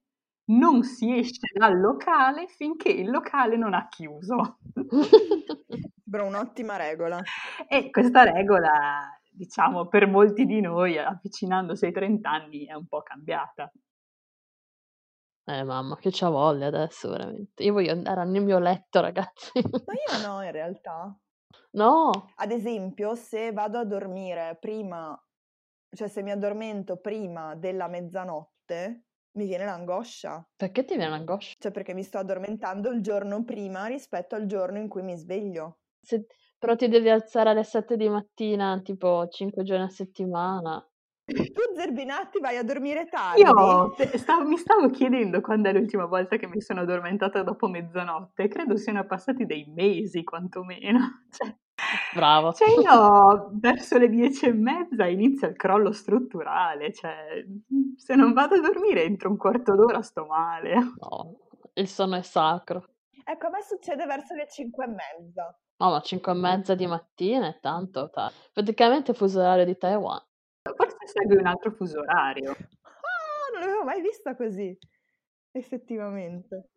non 0.49 0.83
si 0.83 1.17
esce 1.17 1.51
dal 1.53 1.77
locale 1.77 2.47
finché 2.47 2.87
il 2.89 3.09
locale 3.09 3.57
non 3.57 3.73
ha 3.73 3.87
chiuso. 3.89 4.59
Sembra 6.03 6.23
un'ottima 6.23 6.77
regola. 6.77 7.21
E 7.67 7.89
questa 7.89 8.23
regola, 8.23 9.19
diciamo, 9.29 9.87
per 9.87 10.07
molti 10.07 10.45
di 10.45 10.61
noi, 10.61 10.97
avvicinandosi 10.97 11.83
ai 11.83 11.91
30 11.91 12.29
anni, 12.29 12.65
è 12.65 12.73
un 12.73 12.87
po' 12.87 13.01
cambiata. 13.01 13.69
Eh 15.49 15.63
mamma, 15.63 15.95
che 15.97 16.09
c'ha 16.11 16.29
voglia 16.29 16.67
adesso 16.67 17.09
veramente. 17.09 17.63
Io 17.63 17.73
voglio 17.73 17.91
andare 17.93 18.25
nel 18.25 18.43
mio 18.43 18.59
letto, 18.59 18.99
ragazzi. 19.01 19.51
Ma 19.85 19.93
io 19.93 20.17
no, 20.27 20.43
in 20.43 20.51
realtà. 20.51 21.17
No, 21.71 22.11
Ad 22.39 22.51
esempio, 22.51 23.15
se 23.15 23.51
vado 23.51 23.77
a 23.79 23.85
dormire 23.85 24.57
prima, 24.59 25.19
cioè 25.89 26.07
se 26.07 26.21
mi 26.23 26.31
addormento 26.31 26.97
prima 26.97 27.55
della 27.55 27.87
mezzanotte, 27.87 29.05
mi 29.37 29.45
viene 29.45 29.65
l'angoscia. 29.65 30.43
perché 30.55 30.83
ti 30.85 30.95
viene 30.95 31.09
l'angoscia? 31.11 31.55
Cioè 31.59 31.71
perché 31.71 31.93
mi 31.93 32.03
sto 32.03 32.17
addormentando 32.19 32.89
il 32.91 33.01
giorno 33.01 33.43
prima 33.43 33.85
rispetto 33.87 34.35
al 34.35 34.45
giorno 34.45 34.77
in 34.79 34.87
cui 34.87 35.03
mi 35.03 35.15
sveglio. 35.15 35.79
Se- 36.01 36.25
Però 36.57 36.75
ti 36.75 36.87
devi 36.87 37.07
alzare 37.09 37.51
alle 37.51 37.63
7 37.63 37.97
di 37.97 38.09
mattina, 38.09 38.81
tipo 38.83 39.27
5 39.27 39.61
giorni 39.63 39.83
a 39.85 39.89
settimana. 39.89 40.83
Tu 41.27 41.61
Zerbinatti 41.75 42.39
vai 42.39 42.55
a 42.55 42.63
dormire 42.63 43.09
tardi? 43.09 43.41
Io 43.41 43.93
stavo- 44.17 44.47
mi 44.47 44.57
stavo 44.57 44.89
chiedendo 44.89 45.41
quando 45.41 45.67
è 45.67 45.73
l'ultima 45.73 46.05
volta 46.05 46.37
che 46.37 46.47
mi 46.47 46.61
sono 46.61 46.81
addormentata 46.81 47.43
dopo 47.43 47.67
mezzanotte, 47.67 48.47
credo 48.47 48.77
siano 48.77 49.05
passati 49.05 49.45
dei 49.45 49.65
mesi 49.67 50.23
quantomeno. 50.23 51.25
Cioè, 51.37 51.55
Bravo. 52.15 52.53
cioè 52.53 52.69
io 52.69 53.51
verso 53.59 53.99
le 53.99 54.09
dieci 54.09 54.47
e 54.47 54.51
mezza 54.51 55.05
inizia 55.05 55.47
il 55.47 55.55
crollo 55.55 55.91
strutturale, 55.91 56.91
cioè 56.91 57.45
se 57.95 58.15
non 58.15 58.33
vado 58.33 58.55
a 58.55 58.61
dormire 58.61 59.03
entro 59.03 59.29
un 59.29 59.37
quarto 59.37 59.75
d'ora 59.75 60.01
sto 60.01 60.25
male. 60.25 60.73
No, 60.73 61.37
il 61.73 61.87
sonno 61.87 62.15
è 62.15 62.23
sacro. 62.23 62.83
Ecco, 63.23 63.47
a 63.47 63.49
me 63.51 63.61
succede 63.61 64.05
verso 64.07 64.33
le 64.33 64.47
cinque 64.49 64.85
e 64.85 64.87
mezza. 64.87 65.55
No, 65.79 65.91
ma 65.91 66.01
5 66.01 66.31
e 66.31 66.35
mezza 66.35 66.73
di 66.73 66.87
mattina 66.87 67.47
è 67.47 67.59
tanto 67.59 68.09
tardi. 68.09 68.35
Praticamente 68.51 69.13
fuso 69.13 69.39
orario 69.39 69.65
di 69.65 69.77
Taiwan. 69.77 70.19
Forse 70.75 70.97
segui 71.05 71.37
un 71.37 71.45
altro 71.45 71.71
fuso 71.71 71.99
orario. 71.99 72.51
Ah, 72.51 73.51
non 73.53 73.61
l'avevo 73.61 73.83
mai 73.83 74.01
vista 74.01 74.35
così, 74.35 74.77
effettivamente. 75.51 76.69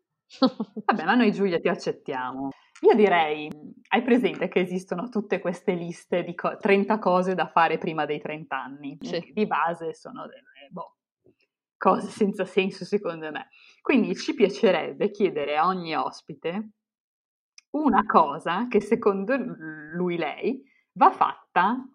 Vabbè, 0.85 1.04
ma 1.04 1.14
noi 1.14 1.32
Giulia 1.32 1.59
ti 1.59 1.68
accettiamo. 1.68 2.50
Io 2.82 2.94
direi, 2.94 3.50
hai 3.88 4.02
presente 4.02 4.49
che 4.49 4.61
esistono 4.61 5.09
tutte 5.09 5.38
queste 5.40 5.73
liste 5.73 6.23
di 6.23 6.35
co- 6.35 6.56
30 6.56 6.99
cose 6.99 7.35
da 7.35 7.47
fare 7.47 7.78
prima 7.78 8.06
dei 8.06 8.20
30 8.20 8.62
anni? 8.62 8.97
Sì. 9.00 9.30
Di 9.35 9.47
base 9.47 9.92
sono 9.92 10.26
delle 10.26 10.68
boh, 10.70 10.97
cose 11.76 12.09
senza 12.09 12.44
senso 12.44 12.85
secondo 12.85 13.30
me. 13.30 13.49
Quindi 13.82 14.14
ci 14.14 14.35
piacerebbe 14.35 15.11
chiedere 15.11 15.56
a 15.56 15.66
ogni 15.66 15.94
ospite 15.94 16.70
una 17.73 18.04
cosa 18.06 18.66
che 18.68 18.80
secondo 18.80 19.37
lui 19.37 20.16
lei 20.16 20.62
va 20.92 21.11
fatta 21.11 21.87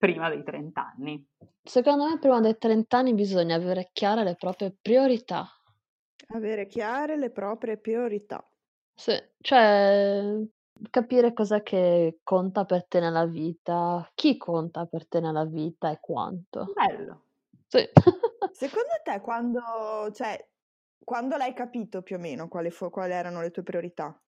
prima 0.00 0.30
dei 0.30 0.42
30 0.42 0.92
anni? 0.96 1.28
Secondo 1.62 2.08
me 2.08 2.18
prima 2.18 2.40
dei 2.40 2.56
30 2.56 2.96
anni 2.96 3.12
bisogna 3.12 3.54
avere 3.54 3.90
chiare 3.92 4.24
le 4.24 4.34
proprie 4.34 4.74
priorità. 4.80 5.46
Avere 6.28 6.66
chiare 6.66 7.16
le 7.16 7.30
proprie 7.30 7.76
priorità. 7.76 8.42
Sì, 8.94 9.14
cioè 9.40 10.38
capire 10.88 11.34
cos'è 11.34 11.62
che 11.62 12.20
conta 12.22 12.64
per 12.64 12.86
te 12.86 12.98
nella 13.00 13.26
vita, 13.26 14.10
chi 14.14 14.38
conta 14.38 14.86
per 14.86 15.06
te 15.06 15.20
nella 15.20 15.44
vita 15.44 15.90
e 15.90 15.98
quanto. 16.00 16.72
Bello. 16.74 17.24
Sì. 17.66 17.86
Secondo 18.52 18.88
te 19.04 19.20
quando, 19.20 20.10
cioè, 20.12 20.48
quando 21.04 21.36
l'hai 21.36 21.52
capito 21.52 22.00
più 22.00 22.16
o 22.16 22.18
meno 22.18 22.48
quali, 22.48 22.70
fo- 22.70 22.88
quali 22.88 23.12
erano 23.12 23.42
le 23.42 23.50
tue 23.50 23.62
priorità? 23.62 24.18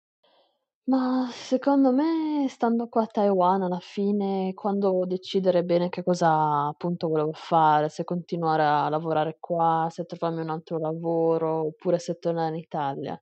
Ma 0.89 1.29
secondo 1.31 1.93
me, 1.93 2.47
stando 2.49 2.89
qua 2.89 3.03
a 3.03 3.07
Taiwan, 3.07 3.63
alla 3.63 3.79
fine, 3.79 4.53
quando 4.53 4.89
devo 4.91 5.07
decidere 5.07 5.63
bene 5.63 5.89
che 5.89 6.03
cosa 6.03 6.67
appunto 6.67 7.07
volevo 7.09 7.31
fare, 7.33 7.89
se 7.89 8.03
continuare 8.03 8.65
a 8.65 8.89
lavorare 8.89 9.37
qua, 9.39 9.87
se 9.91 10.05
trovarmi 10.07 10.41
un 10.41 10.51
altro 10.51 10.79
lavoro, 10.79 11.67
oppure 11.67 12.01
se 12.01 12.19
tornare 12.19 12.49
in 12.57 12.63
Italia, 12.63 13.21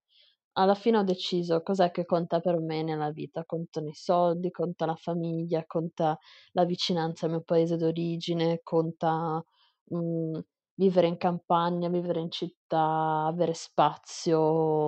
alla 0.53 0.75
fine 0.75 0.99
ho 0.99 1.03
deciso 1.03 1.61
cos'è 1.63 1.91
che 1.91 2.07
conta 2.07 2.41
per 2.41 2.59
me 2.61 2.83
nella 2.83 3.11
vita. 3.11 3.45
Contano 3.45 3.89
i 3.89 3.95
soldi, 3.95 4.51
conta 4.51 4.87
la 4.87 4.97
famiglia, 4.97 5.63
conta 5.67 6.19
la 6.53 6.65
vicinanza 6.65 7.27
al 7.27 7.33
mio 7.33 7.43
paese 7.43 7.77
d'origine, 7.77 8.61
conta 8.63 9.43
mm, 9.95 10.35
vivere 10.81 11.09
in 11.09 11.19
campagna, 11.19 11.91
vivere 11.91 12.21
in 12.21 12.31
città, 12.31 13.27
avere 13.27 13.53
spazio, 13.53 14.39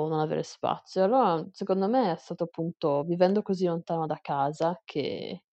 non 0.08 0.20
avere 0.20 0.42
spazio. 0.42 1.04
Allora, 1.04 1.46
secondo 1.52 1.86
me 1.86 2.12
è 2.12 2.16
stato 2.16 2.44
appunto 2.44 3.02
vivendo 3.02 3.42
così 3.42 3.66
lontano 3.66 4.06
da 4.06 4.18
casa 4.22 4.80
che, 4.84 5.44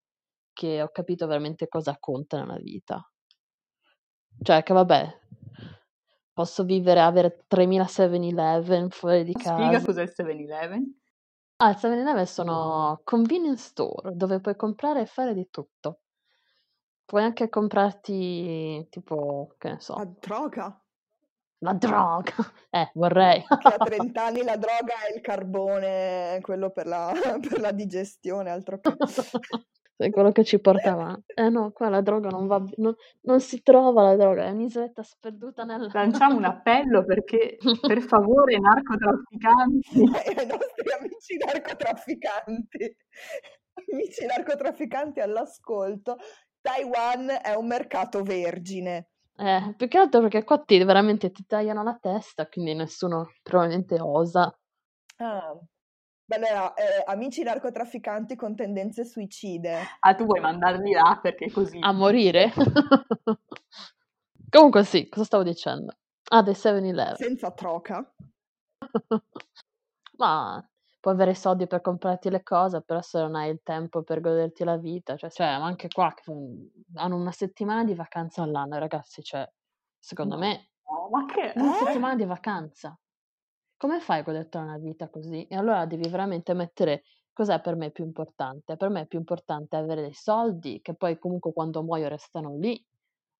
che 0.53 0.81
ho 0.81 0.89
capito 0.91 1.27
veramente 1.27 1.67
cosa 1.67 1.97
conta 1.99 2.39
nella 2.39 2.57
vita. 2.57 3.05
Cioè, 4.41 4.63
che 4.63 4.73
vabbè, 4.73 5.19
posso 6.31 6.63
vivere, 6.63 7.01
avere 7.01 7.43
3000 7.45 7.83
7-Eleven 7.83 8.89
fuori 8.91 9.25
di 9.25 9.33
Spiega 9.37 9.71
casa. 9.71 9.85
cos'è 9.85 10.03
il 10.03 10.13
7-Eleven. 10.15 10.99
Ah, 11.57 11.71
il 11.71 11.75
7-Eleven 11.75 12.25
sono 12.25 13.01
convenience 13.03 13.63
store 13.63 14.15
dove 14.15 14.39
puoi 14.39 14.55
comprare 14.55 15.01
e 15.01 15.05
fare 15.05 15.33
di 15.33 15.49
tutto. 15.51 15.99
Puoi 17.09 17.23
anche 17.23 17.49
comprarti, 17.49 18.85
tipo, 18.91 19.55
che 19.57 19.69
ne 19.69 19.79
so, 19.79 19.95
La 19.95 20.05
droga? 20.19 20.79
la 21.61 21.73
droga. 21.73 22.31
Eh, 22.69 22.91
vorrei. 22.93 23.41
Che 23.41 23.67
a 23.67 23.77
30 23.83 24.23
anni 24.23 24.43
la 24.43 24.55
droga 24.57 24.93
è 25.07 25.15
il 25.15 25.21
carbone, 25.21 26.37
quello 26.43 26.69
per 26.69 26.85
la, 26.85 27.11
per 27.49 27.59
la 27.59 27.71
digestione, 27.71 28.51
altro 28.51 28.79
che... 28.79 28.95
È 29.95 30.11
quello 30.11 30.31
che 30.31 30.43
ci 30.43 30.59
porta 30.59 30.91
avanti. 30.91 31.33
Eh 31.33 31.49
no, 31.49 31.71
qua 31.71 31.89
la 31.89 32.01
droga 32.01 32.29
non 32.29 32.45
va, 32.45 32.63
non, 32.75 32.93
non 33.21 33.41
si 33.41 33.63
trova 33.63 34.03
la 34.03 34.15
droga, 34.15 34.45
è 34.45 34.51
un'isoletta 34.51 35.01
sperduta 35.01 35.63
nel... 35.63 35.89
Lanciamo 35.91 36.37
un 36.37 36.45
appello 36.45 37.03
perché, 37.03 37.57
per 37.81 38.01
favore, 38.03 38.59
narcotrafficanti. 38.59 39.99
ai 39.99 40.45
nostri 40.45 40.91
amici 40.95 41.37
narcotrafficanti, 41.43 42.95
amici 43.91 44.25
narcotrafficanti 44.27 45.19
all'ascolto, 45.21 46.17
Taiwan 46.61 47.29
è 47.41 47.53
un 47.55 47.67
mercato 47.67 48.23
vergine. 48.23 49.09
Eh, 49.37 49.73
più 49.77 49.87
che 49.87 49.97
altro 49.97 50.21
perché 50.21 50.43
qua 50.43 50.59
ti 50.59 50.83
veramente 50.83 51.31
ti 51.31 51.45
tagliano 51.45 51.81
la 51.83 51.97
testa, 51.99 52.47
quindi 52.47 52.73
nessuno 52.73 53.31
probabilmente 53.41 53.99
osa. 53.99 54.53
Ah. 55.17 55.57
Beh, 56.25 56.35
allora, 56.35 56.73
eh, 56.75 57.03
amici 57.05 57.41
narcotrafficanti 57.41 58.35
con 58.35 58.55
tendenze 58.55 59.03
suicide. 59.03 59.79
Ah, 59.99 60.13
tu 60.13 60.25
vuoi 60.25 60.41
mandarli 60.41 60.91
là 60.91 61.17
perché 61.19 61.49
così... 61.49 61.79
A 61.81 61.91
morire? 61.91 62.53
Comunque 64.49 64.83
sì, 64.83 65.09
cosa 65.09 65.25
stavo 65.25 65.43
dicendo? 65.43 65.95
Ah, 66.29 66.43
dei 66.43 66.53
7-Eleven. 66.53 67.15
Senza 67.15 67.51
troca. 67.51 68.13
Ma 70.17 70.69
puoi 70.99 71.13
avere 71.13 71.31
i 71.31 71.35
soldi 71.35 71.67
per 71.67 71.81
comprarti 71.81 72.29
le 72.29 72.43
cose, 72.43 72.81
però 72.83 73.01
se 73.01 73.19
non 73.19 73.35
hai 73.35 73.49
il 73.51 73.61
tempo 73.63 74.03
per 74.03 74.19
goderti 74.21 74.63
la 74.63 74.77
vita, 74.77 75.15
cioè, 75.17 75.29
cioè 75.29 75.57
ma 75.57 75.65
anche 75.65 75.87
qua 75.89 76.13
hanno 76.95 77.15
una 77.15 77.31
settimana 77.31 77.83
di 77.83 77.93
vacanza 77.95 78.43
all'anno, 78.43 78.77
ragazzi, 78.77 79.21
cioè, 79.23 79.49
secondo 79.97 80.35
No, 80.35 80.37
me, 80.37 80.71
no, 80.85 81.09
ma 81.09 81.25
che... 81.25 81.53
una 81.55 81.73
settimana 81.73 82.15
di 82.15 82.25
vacanza. 82.25 82.97
Come 83.77 83.99
fai 84.01 84.19
a 84.19 84.23
goderti 84.23 84.57
una 84.57 84.77
vita 84.77 85.09
così? 85.09 85.45
E 85.47 85.55
allora 85.55 85.85
devi 85.85 86.07
veramente 86.09 86.53
mettere 86.53 87.03
cos'è 87.33 87.61
per 87.61 87.75
me 87.75 87.91
più 87.91 88.03
importante. 88.03 88.75
Per 88.77 88.89
me 88.89 89.01
è 89.01 89.07
più 89.07 89.19
importante 89.19 89.77
avere 89.77 90.01
dei 90.01 90.13
soldi, 90.13 90.81
che 90.81 90.95
poi 90.95 91.17
comunque 91.17 91.53
quando 91.53 91.81
muoio 91.83 92.09
restano 92.09 92.57
lì, 92.57 92.85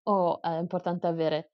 o 0.03 0.41
è 0.41 0.57
importante 0.57 1.07
avere 1.07 1.51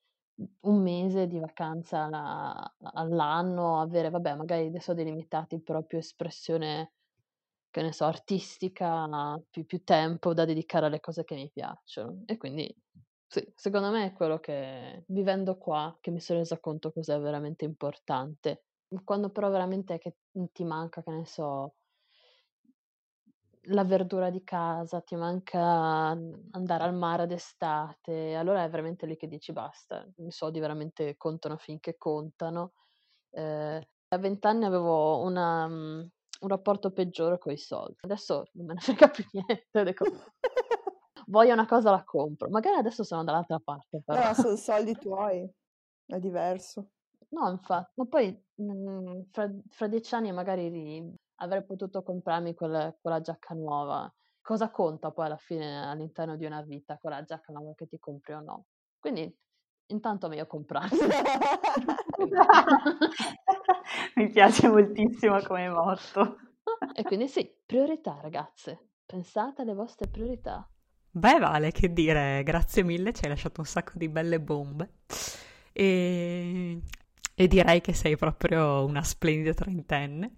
un 0.61 0.81
mese 0.81 1.27
di 1.27 1.39
vacanza 1.39 2.03
alla- 2.05 2.75
all'anno, 2.93 3.79
avere, 3.81 4.09
vabbè, 4.09 4.35
magari 4.35 4.69
dei 4.69 4.79
soldi 4.81 5.03
limitati, 5.03 5.61
però 5.61 5.83
più 5.83 5.97
espressione, 5.97 6.93
che 7.69 7.81
ne 7.81 7.91
so, 7.91 8.05
artistica, 8.05 9.41
più, 9.49 9.65
più 9.65 9.83
tempo 9.83 10.33
da 10.33 10.45
dedicare 10.45 10.85
alle 10.87 10.99
cose 10.99 11.23
che 11.23 11.35
mi 11.35 11.49
piacciono. 11.51 12.23
E 12.25 12.37
quindi, 12.37 12.73
sì, 13.27 13.51
secondo 13.55 13.91
me 13.91 14.05
è 14.07 14.13
quello 14.13 14.39
che, 14.39 15.03
vivendo 15.07 15.57
qua, 15.57 15.97
che 15.99 16.11
mi 16.11 16.19
sono 16.21 16.39
resa 16.39 16.59
conto 16.59 16.91
cos'è 16.91 17.19
veramente 17.19 17.65
importante. 17.65 18.63
Quando 19.03 19.29
però 19.31 19.49
veramente 19.49 19.95
è 19.95 19.99
che 19.99 20.15
ti 20.53 20.63
manca, 20.63 21.03
che 21.03 21.11
ne 21.11 21.25
so, 21.25 21.75
la 23.67 23.83
verdura 23.83 24.29
di 24.29 24.43
casa, 24.43 25.01
ti 25.01 25.15
manca 25.15 25.59
andare 25.59 26.83
al 26.83 26.93
mare 26.93 27.27
d'estate, 27.27 28.35
allora 28.35 28.63
è 28.63 28.69
veramente 28.69 29.05
lì 29.05 29.15
che 29.15 29.27
dici 29.27 29.51
basta, 29.51 30.05
i 30.17 30.31
soldi 30.31 30.59
veramente 30.59 31.15
contano 31.17 31.57
finché 31.57 31.97
contano. 31.97 32.73
Eh, 33.31 33.87
a 34.07 34.17
vent'anni 34.17 34.65
avevo 34.65 35.21
una, 35.21 35.67
mm, 35.67 35.99
un 36.41 36.47
rapporto 36.47 36.91
peggiore 36.91 37.37
con 37.37 37.51
i 37.53 37.57
soldi, 37.57 37.95
adesso 38.01 38.45
non 38.53 38.67
me 38.67 38.73
ne 38.73 38.79
frega 39.07 39.09
più 39.09 39.25
niente, 39.31 39.93
voglio 41.27 41.53
una 41.53 41.65
cosa 41.65 41.91
la 41.91 42.03
compro, 42.03 42.49
magari 42.49 42.77
adesso 42.77 43.03
sono 43.03 43.23
dall'altra 43.23 43.59
parte 43.59 44.01
però. 44.03 44.27
No, 44.27 44.33
sono 44.33 44.55
soldi 44.55 44.93
tuoi, 44.95 45.49
è 46.05 46.19
diverso. 46.19 46.89
No, 47.29 47.49
infatti, 47.49 47.91
ma 47.95 48.05
poi 48.05 48.43
mm, 48.61 49.21
fra, 49.31 49.51
fra 49.69 49.87
dieci 49.87 50.13
anni 50.13 50.31
magari 50.31 50.69
ri- 50.69 51.13
avrei 51.35 51.63
potuto 51.63 52.03
comprarmi 52.03 52.53
quella, 52.53 52.95
quella 52.99 53.21
giacca 53.21 53.53
nuova. 53.53 54.11
Cosa 54.41 54.69
conta 54.69 55.11
poi 55.11 55.25
alla 55.25 55.37
fine 55.37 55.87
all'interno 55.87 56.35
di 56.37 56.45
una 56.45 56.61
vita 56.61 56.97
quella 56.97 57.23
giacca 57.23 57.51
nuova 57.51 57.73
che 57.75 57.87
ti 57.87 57.97
compri 57.99 58.33
o 58.33 58.41
no? 58.41 58.65
Quindi 58.99 59.33
intanto 59.87 60.27
è 60.27 60.29
meglio 60.29 60.47
comprarsi. 60.47 60.97
Mi 64.15 64.29
piace 64.29 64.67
moltissimo 64.67 65.41
come 65.41 65.69
motto. 65.69 66.37
E 66.93 67.03
quindi 67.03 67.27
sì, 67.27 67.51
priorità 67.65 68.19
ragazze, 68.21 68.89
pensate 69.05 69.61
alle 69.61 69.73
vostre 69.73 70.07
priorità. 70.07 70.67
Beh, 71.11 71.39
Vale, 71.39 71.71
che 71.71 71.93
dire, 71.93 72.43
grazie 72.43 72.83
mille, 72.83 73.13
ci 73.13 73.23
hai 73.23 73.29
lasciato 73.29 73.61
un 73.61 73.67
sacco 73.67 73.93
di 73.95 74.09
belle 74.09 74.39
bombe. 74.41 74.89
E, 75.71 76.81
e 77.33 77.47
direi 77.47 77.81
che 77.81 77.93
sei 77.93 78.17
proprio 78.17 78.83
una 78.85 79.01
splendida 79.03 79.53
trentenne. 79.53 80.35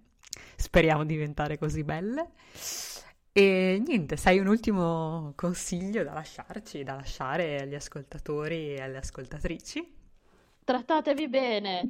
Speriamo 0.60 1.04
di 1.04 1.14
diventare 1.14 1.56
così 1.56 1.84
belle. 1.84 2.32
E 3.30 3.80
niente, 3.86 4.16
sai 4.16 4.40
un 4.40 4.48
ultimo 4.48 5.32
consiglio 5.36 6.02
da 6.02 6.12
lasciarci, 6.12 6.82
da 6.82 6.96
lasciare 6.96 7.60
agli 7.60 7.76
ascoltatori 7.76 8.74
e 8.74 8.82
alle 8.82 8.98
ascoltatrici? 8.98 9.96
Trattatevi 10.64 11.28
bene, 11.28 11.88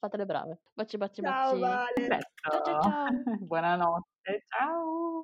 fate 0.00 0.16
le 0.16 0.26
brave. 0.26 0.58
Baci 0.72 0.96
baci 0.96 1.22
Ciao 1.22 1.56
baci. 1.56 1.60
Vale. 1.60 2.18
Ciao 2.34 2.62
ciao 2.64 2.82
ciao. 2.82 3.06
Buonanotte, 3.38 4.44
ciao. 4.48 5.22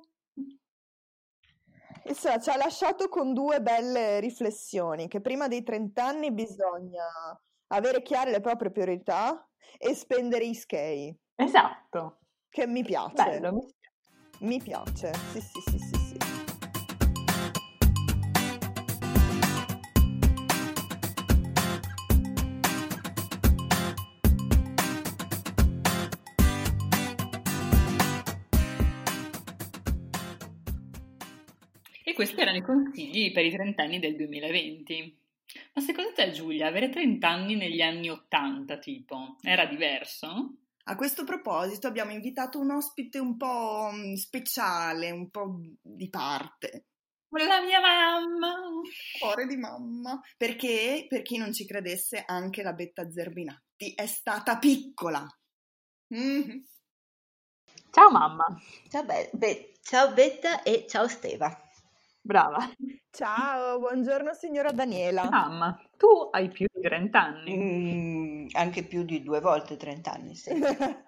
Insomma, 2.05 2.39
ci 2.39 2.49
ha 2.49 2.55
lasciato 2.55 3.09
con 3.09 3.33
due 3.33 3.61
belle 3.61 4.21
riflessioni, 4.21 5.09
che 5.09 5.19
prima 5.19 5.49
dei 5.49 5.63
30 5.63 6.05
anni 6.05 6.31
bisogna 6.31 7.05
avere 7.67 8.01
chiare 8.01 8.31
le 8.31 8.39
proprie 8.39 8.71
priorità 8.71 9.45
e 9.77 9.93
spendere 9.93 10.45
i 10.45 10.55
skei, 10.55 11.13
Esatto. 11.41 12.17
che 12.49 12.67
mi 12.67 12.83
piace. 12.83 13.13
Bello, 13.13 13.53
mi 13.53 13.65
Mi 14.39 14.61
piace, 14.61 15.13
sì, 15.31 15.39
sì, 15.39 15.61
sì, 15.61 15.77
sì, 15.77 15.95
sì. 15.95 16.17
E 32.03 32.13
questi 32.13 32.41
erano 32.41 32.57
i 32.57 32.61
consigli 32.61 33.31
per 33.31 33.45
i 33.45 33.51
trentenni 33.51 33.99
del 33.99 34.17
2020. 34.17 35.17
Ma 35.73 35.81
secondo 35.81 36.11
te, 36.13 36.31
Giulia, 36.31 36.67
avere 36.67 36.89
30 36.89 37.29
anni 37.29 37.55
negli 37.55 37.81
anni 37.81 38.09
80, 38.09 38.77
tipo, 38.77 39.37
era 39.41 39.65
diverso? 39.65 40.55
A 40.89 40.95
questo 40.95 41.23
proposito 41.23 41.85
abbiamo 41.85 42.11
invitato 42.13 42.57
un 42.57 42.71
ospite 42.71 43.19
un 43.19 43.37
po' 43.37 43.91
mm, 43.93 44.13
speciale, 44.15 45.11
un 45.11 45.29
po' 45.29 45.61
di 45.79 46.09
parte. 46.09 46.87
La 47.29 47.61
mia 47.61 47.79
mamma! 47.79 48.55
Cuore 49.19 49.45
di 49.45 49.55
mamma. 49.55 50.19
Perché, 50.35 51.05
per 51.07 51.21
chi 51.21 51.37
non 51.37 51.53
ci 51.53 51.67
credesse, 51.67 52.23
anche 52.25 52.63
la 52.63 52.73
Betta 52.73 53.07
Zerbinatti 53.11 53.93
è 53.93 54.07
stata 54.07 54.57
piccola. 54.57 55.23
Mm-hmm. 56.15 56.57
Ciao 57.91 58.09
mamma. 58.09 58.45
Ciao, 58.89 59.05
Be- 59.05 59.29
Be- 59.33 59.73
ciao 59.83 60.11
Betta 60.11 60.63
e 60.63 60.87
ciao 60.89 61.07
Steva. 61.07 61.68
Brava. 62.21 62.57
Ciao, 63.11 63.79
buongiorno 63.79 64.33
signora 64.33 64.71
Daniela. 64.71 65.29
Mamma, 65.29 65.81
tu 65.97 66.07
hai 66.31 66.49
più 66.49 66.67
di 66.71 66.81
30 66.81 67.21
anni. 67.21 67.57
Mm, 67.57 68.47
anche 68.51 68.83
più 68.83 69.03
di 69.03 69.23
due 69.23 69.39
volte 69.39 69.77
30 69.77 70.11
anni, 70.11 70.35
sì. 70.35 70.51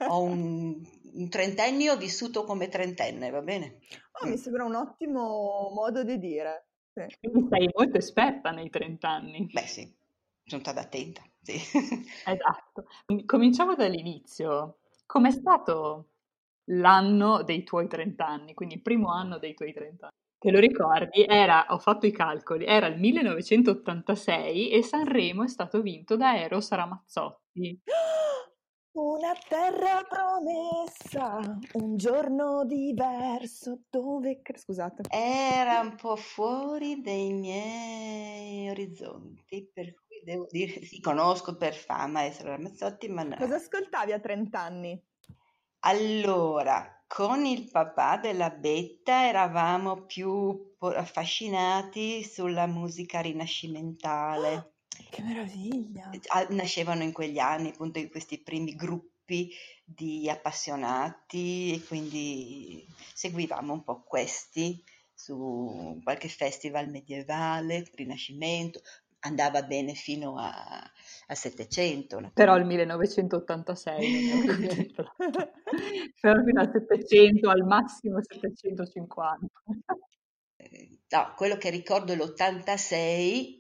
Ho 0.08 0.24
un, 0.24 0.82
un 1.13 1.30
trentennio 1.30 1.98
vissuto 1.98 2.44
come 2.44 2.70
trentenne, 2.70 3.30
va 3.30 3.41
bene? 3.41 3.80
Oh, 4.13 4.27
mi 4.27 4.38
sembra 4.38 4.63
un 4.63 4.75
ottimo 4.75 5.70
modo 5.74 6.03
di 6.03 6.18
dire. 6.18 6.68
Sì. 6.94 7.18
Quindi 7.20 7.48
sei 7.50 7.70
molto 7.74 7.98
esperta 7.98 8.51
nei 8.51 8.70
30 8.70 9.10
anni. 9.10 9.50
Beh 9.51 9.68
sì, 9.68 9.94
sono 10.46 10.62
stata 10.62 10.82
attenta, 10.82 11.22
sì. 11.41 11.53
Esatto. 12.25 12.86
Cominciamo 13.25 13.75
dall'inizio. 13.75 14.77
Com'è 15.06 15.32
stato 15.32 16.08
l'anno 16.65 17.44
dei 17.44 17.63
tuoi 17.63 17.88
30 17.88 18.25
anni, 18.25 18.53
quindi 18.53 18.75
il 18.75 18.82
primo 18.82 19.12
anno 19.12 19.38
dei 19.38 19.53
tuoi 19.53 19.74
30 19.74 20.06
anni? 20.06 20.20
Te 20.41 20.50
lo 20.50 20.57
ricordi? 20.57 21.24
Era, 21.24 21.67
ho 21.69 21.77
fatto 21.77 22.07
i 22.07 22.12
calcoli, 22.12 22.65
era 22.65 22.88
il 22.88 22.98
1986 23.00 24.71
e 24.71 24.81
Sanremo 24.81 25.43
è 25.43 25.48
stato 25.48 25.83
vinto 25.83 26.17
da 26.17 26.36
Eros 26.36 26.71
Ramazzotti. 26.71 27.79
Una 28.93 29.33
terra 29.48 30.01
promessa, 30.01 31.60
un 31.74 31.95
giorno 31.95 32.65
diverso, 32.65 33.81
dove... 33.88 34.41
Scusate. 34.55 35.03
Era 35.10 35.79
un 35.79 35.95
po' 35.95 36.15
fuori 36.15 37.00
dai 37.01 37.31
miei 37.33 38.67
orizzonti, 38.69 39.69
per 39.71 39.93
cui 39.93 40.24
devo 40.24 40.48
dire, 40.50 40.83
sì, 40.83 41.00
conosco 41.01 41.55
per 41.55 41.75
fama 41.75 42.25
Eros 42.25 42.41
Ramazzotti, 42.41 43.07
ma 43.10 43.21
no. 43.21 43.36
Cosa 43.36 43.57
ascoltavi 43.57 44.12
a 44.12 44.19
30 44.19 44.60
anni? 44.60 45.00
Allora, 45.81 47.00
con 47.13 47.46
il 47.46 47.70
papà 47.70 48.15
della 48.15 48.50
Betta 48.50 49.27
eravamo 49.27 50.06
più 50.06 50.75
affascinati 50.80 52.24
sulla 52.24 52.68
musica 52.68 53.20
rinascimentale. 53.20 54.75
Che 55.10 55.22
meraviglia! 55.22 56.10
Nascevano 56.51 57.03
in 57.03 57.12
quegli 57.12 57.38
anni 57.38 57.68
appunto 57.68 58.00
questi 58.08 58.41
primi 58.41 58.75
gruppi 58.75 59.51
di 59.84 60.30
appassionati 60.30 61.74
e 61.74 61.84
quindi 61.84 62.88
seguivamo 63.13 63.74
un 63.74 63.84
po' 63.84 64.03
questi 64.03 64.82
su 65.13 66.00
qualche 66.01 66.30
festival 66.30 66.89
medievale, 66.89 67.91
Rinascimento, 67.94 68.82
andava 69.22 69.63
bene 69.63 69.94
fino 69.94 70.38
a, 70.38 70.82
a 71.28 71.36
700. 71.36 72.32
Però 72.34 72.58
il 72.58 72.66
1986 72.66 74.30
non 74.30 74.63
è 74.63 74.86
Però 76.22 76.44
fino 76.44 76.62
al 76.62 76.72
700, 76.72 77.50
al 77.50 77.66
massimo 77.66 78.20
750. 78.22 79.48
Eh, 80.58 81.00
no, 81.10 81.34
quello 81.36 81.58
che 81.58 81.70
ricordo 81.70 82.13
l'86 82.13 83.60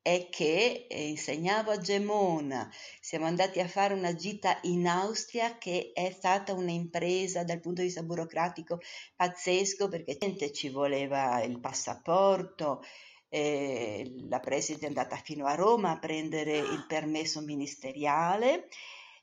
è 0.00 0.28
che 0.30 0.86
eh, 0.88 1.08
insegnavo 1.08 1.70
a 1.70 1.78
Gemona, 1.78 2.70
siamo 3.00 3.26
andati 3.26 3.60
a 3.60 3.68
fare 3.68 3.92
una 3.92 4.14
gita 4.14 4.58
in 4.62 4.86
Austria 4.86 5.58
che 5.58 5.90
è 5.92 6.10
stata 6.10 6.54
un'impresa 6.54 7.44
dal 7.44 7.60
punto 7.60 7.82
di 7.82 7.88
vista 7.88 8.02
burocratico 8.02 8.78
pazzesco 9.16 9.88
perché 9.88 10.16
ci 10.52 10.70
voleva 10.70 11.42
il 11.42 11.60
passaporto, 11.60 12.82
eh, 13.28 14.24
la 14.28 14.40
preside 14.40 14.84
è 14.84 14.88
andata 14.88 15.16
fino 15.16 15.46
a 15.46 15.54
Roma 15.54 15.92
a 15.92 15.98
prendere 15.98 16.58
il 16.58 16.84
permesso 16.86 17.40
ministeriale 17.40 18.68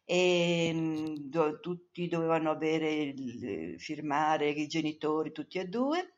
e 0.06 0.72
mm, 0.74 1.16
do, 1.18 1.60
tutti 1.60 2.08
dovevano 2.08 2.52
avere 2.52 2.92
il, 2.94 3.76
firmare 3.80 4.50
i 4.50 4.68
genitori 4.68 5.32
tutti 5.32 5.58
e 5.58 5.66
due. 5.66 6.10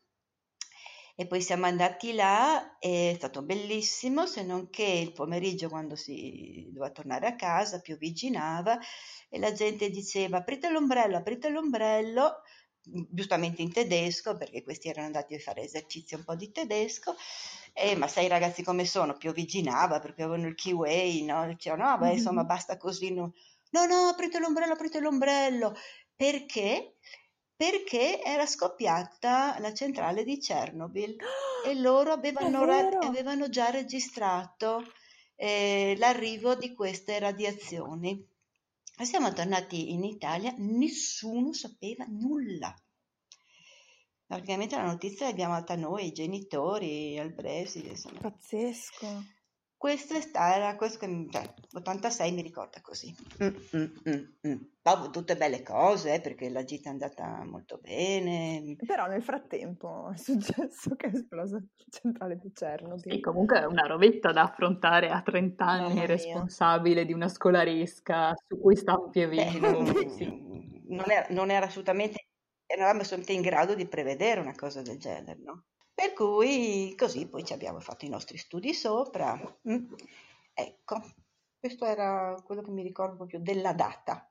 E 1.20 1.26
poi 1.26 1.42
siamo 1.42 1.66
andati 1.66 2.14
là, 2.14 2.78
è 2.78 3.14
stato 3.16 3.42
bellissimo, 3.42 4.28
se 4.28 4.44
non 4.44 4.70
che 4.70 4.84
il 4.84 5.14
pomeriggio 5.14 5.68
quando 5.68 5.96
si 5.96 6.68
doveva 6.72 6.92
tornare 6.92 7.26
a 7.26 7.36
casa 7.36 7.80
piovigginava 7.80 8.78
e 9.28 9.40
la 9.40 9.52
gente 9.52 9.90
diceva 9.90 10.38
aprite 10.38 10.70
l'ombrello, 10.70 11.18
aprite 11.18 11.50
l'ombrello, 11.50 12.44
giustamente 13.10 13.62
in 13.62 13.74
tedesco 13.74 14.38
perché 14.38 14.64
questi 14.64 14.90
erano 14.90 15.08
andati 15.08 15.36
a 15.36 15.40
fare 15.40 15.64
esercizio 15.64 16.18
un 16.18 16.24
po' 16.24 16.36
di 16.36 16.52
tedesco 16.52 17.16
eh, 17.78 17.96
ma 17.96 18.08
sai 18.08 18.28
ragazzi 18.28 18.64
come 18.64 18.86
sono, 18.86 19.16
piovigginava 19.16 20.00
perché 20.00 20.24
avevano 20.24 20.48
il 20.48 20.56
keyway, 20.56 21.24
no? 21.24 21.46
Dicevano, 21.46 21.92
no, 21.92 21.98
beh, 22.00 22.14
insomma, 22.14 22.44
basta 22.44 22.76
così. 22.76 23.14
No, 23.14 23.34
no, 23.70 23.86
no 23.86 24.08
aprite 24.08 24.40
l'ombrello, 24.40 24.74
aprite 24.74 25.00
l'ombrello. 25.00 25.76
Perché? 26.16 26.96
Perché 27.56 28.22
era 28.24 28.48
scoppiata 28.48 29.58
la 29.60 29.74
centrale 29.74 30.24
di 30.24 30.40
Chernobyl 30.40 31.18
e 31.66 31.76
loro 31.80 32.14
avevano, 32.14 32.66
ra- 32.66 32.90
avevano 33.00 33.48
già 33.50 33.70
registrato 33.70 34.84
eh, 35.36 35.96
l'arrivo 35.98 36.56
di 36.56 36.74
queste 36.74 37.20
radiazioni. 37.20 38.28
Siamo 39.04 39.32
tornati 39.34 39.92
in 39.92 40.04
Italia, 40.04 40.52
nessuno 40.58 41.54
sapeva 41.54 42.06
nulla. 42.08 42.76
Praticamente 44.28 44.76
la 44.76 44.84
notizia 44.84 45.28
l'abbiamo 45.28 45.54
data 45.54 45.78
noi, 45.78 46.08
i 46.08 46.12
genitori, 46.12 47.18
al 47.18 47.34
preside, 47.34 47.90
insomma. 47.90 48.20
Pazzesco. 48.20 49.36
Questo 49.78 50.16
è 50.16 50.22
stato, 50.22 50.76
questo 50.76 50.98
che, 50.98 51.28
cioè, 51.30 51.54
86 51.72 52.32
mi 52.32 52.42
ricorda 52.42 52.82
così. 52.82 53.16
Mm, 53.42 53.48
mm, 53.48 53.84
mm, 54.10 54.50
mm. 54.50 54.62
Dopo 54.82 55.12
tutte 55.12 55.38
belle 55.38 55.62
cose, 55.62 56.16
eh, 56.16 56.20
perché 56.20 56.50
la 56.50 56.64
gita 56.64 56.90
è 56.90 56.92
andata 56.92 57.44
molto 57.46 57.78
bene. 57.78 58.76
Però 58.86 59.06
nel 59.06 59.22
frattempo 59.24 60.10
è 60.12 60.18
successo 60.18 60.96
che 60.96 61.08
è 61.08 61.16
esplosa 61.16 61.58
la 61.58 61.86
centrale 61.90 62.38
di 62.38 62.52
Chernobyl. 62.52 63.14
E 63.14 63.20
comunque 63.20 63.62
è 63.62 63.66
una 63.66 63.86
rovetta 63.86 64.32
da 64.32 64.42
affrontare 64.42 65.10
a 65.10 65.22
30 65.22 65.66
anni, 65.66 66.06
responsabile 66.08 67.06
di 67.06 67.14
una 67.14 67.30
scolaresca 67.30 68.34
su 68.48 68.60
cui 68.60 68.76
sta 68.76 68.98
piovendo. 68.98 69.84
Beh, 69.84 70.10
sì. 70.10 70.26
non, 70.88 71.06
era, 71.08 71.28
non 71.30 71.52
era 71.52 71.68
assolutamente 71.68 72.27
eravamo 72.68 73.02
assolutamente 73.02 73.34
in 73.34 73.42
grado 73.42 73.74
di 73.74 73.88
prevedere 73.88 74.42
una 74.42 74.54
cosa 74.54 74.82
del 74.82 75.00
genere, 75.00 75.40
no? 75.42 75.64
Per 75.94 76.14
cui 76.14 76.94
così 76.96 77.28
poi 77.28 77.44
ci 77.44 77.54
abbiamo 77.54 77.80
fatto 77.80 78.06
i 78.06 78.10
nostri 78.10 78.38
studi 78.38 78.74
sopra. 78.74 79.34
Mm. 79.68 79.86
Ecco, 80.54 81.02
questo 81.58 81.86
era 81.86 82.40
quello 82.44 82.62
che 82.62 82.70
mi 82.70 82.84
ricordo 82.84 83.16
proprio 83.16 83.40
della 83.40 83.74
data. 83.74 84.28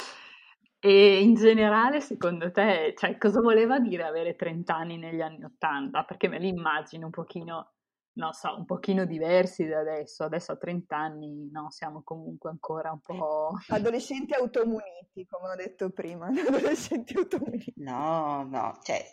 E 0.79 1.21
in 1.21 1.35
generale, 1.35 2.01
secondo 2.01 2.53
te, 2.53 2.95
cioè, 2.97 3.19
cosa 3.19 3.41
voleva 3.41 3.81
dire 3.81 4.05
avere 4.05 4.37
30 4.37 4.75
anni 4.77 4.99
negli 4.99 5.21
anni 5.21 5.43
80? 5.43 6.05
Perché 6.05 6.29
me 6.29 6.39
li 6.39 6.49
immagino 6.49 7.07
un 7.07 7.11
pochino 7.11 7.73
non 8.17 8.33
so, 8.33 8.55
un 8.57 8.65
pochino 8.65 9.05
diversi 9.05 9.67
da 9.67 9.81
adesso. 9.81 10.25
Adesso 10.25 10.53
a 10.53 10.57
30 10.57 10.97
anni 10.97 11.51
no, 11.51 11.71
siamo 11.71 12.03
comunque 12.03 12.51
ancora 12.51 12.93
un 12.93 13.01
po'... 13.01 13.53
Adolescenti 13.69 14.35
automuniti, 14.35 15.27
come 15.29 15.51
ho 15.51 15.57
detto 15.57 15.91
prima, 15.91 16.27
adolescenti 16.49 17.17
automuniti. 17.17 17.75
No, 17.77 18.45
no, 18.45 18.79
cioè 18.83 19.05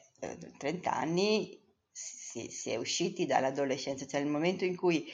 30 0.58 0.90
eh, 0.90 0.94
anni 0.94 1.62
si, 1.92 2.50
si 2.50 2.72
è 2.72 2.78
usciti 2.78 3.26
dall'adolescenza, 3.26 4.06
cioè 4.06 4.22
il 4.22 4.28
momento 4.28 4.66
in 4.66 4.76
cui 4.76 5.06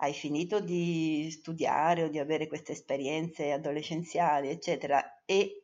hai 0.00 0.12
finito 0.12 0.60
di 0.60 1.28
studiare 1.30 2.04
o 2.04 2.08
di 2.08 2.18
avere 2.18 2.46
queste 2.46 2.72
esperienze 2.72 3.52
adolescenziali, 3.52 4.48
eccetera, 4.48 5.22
e 5.24 5.62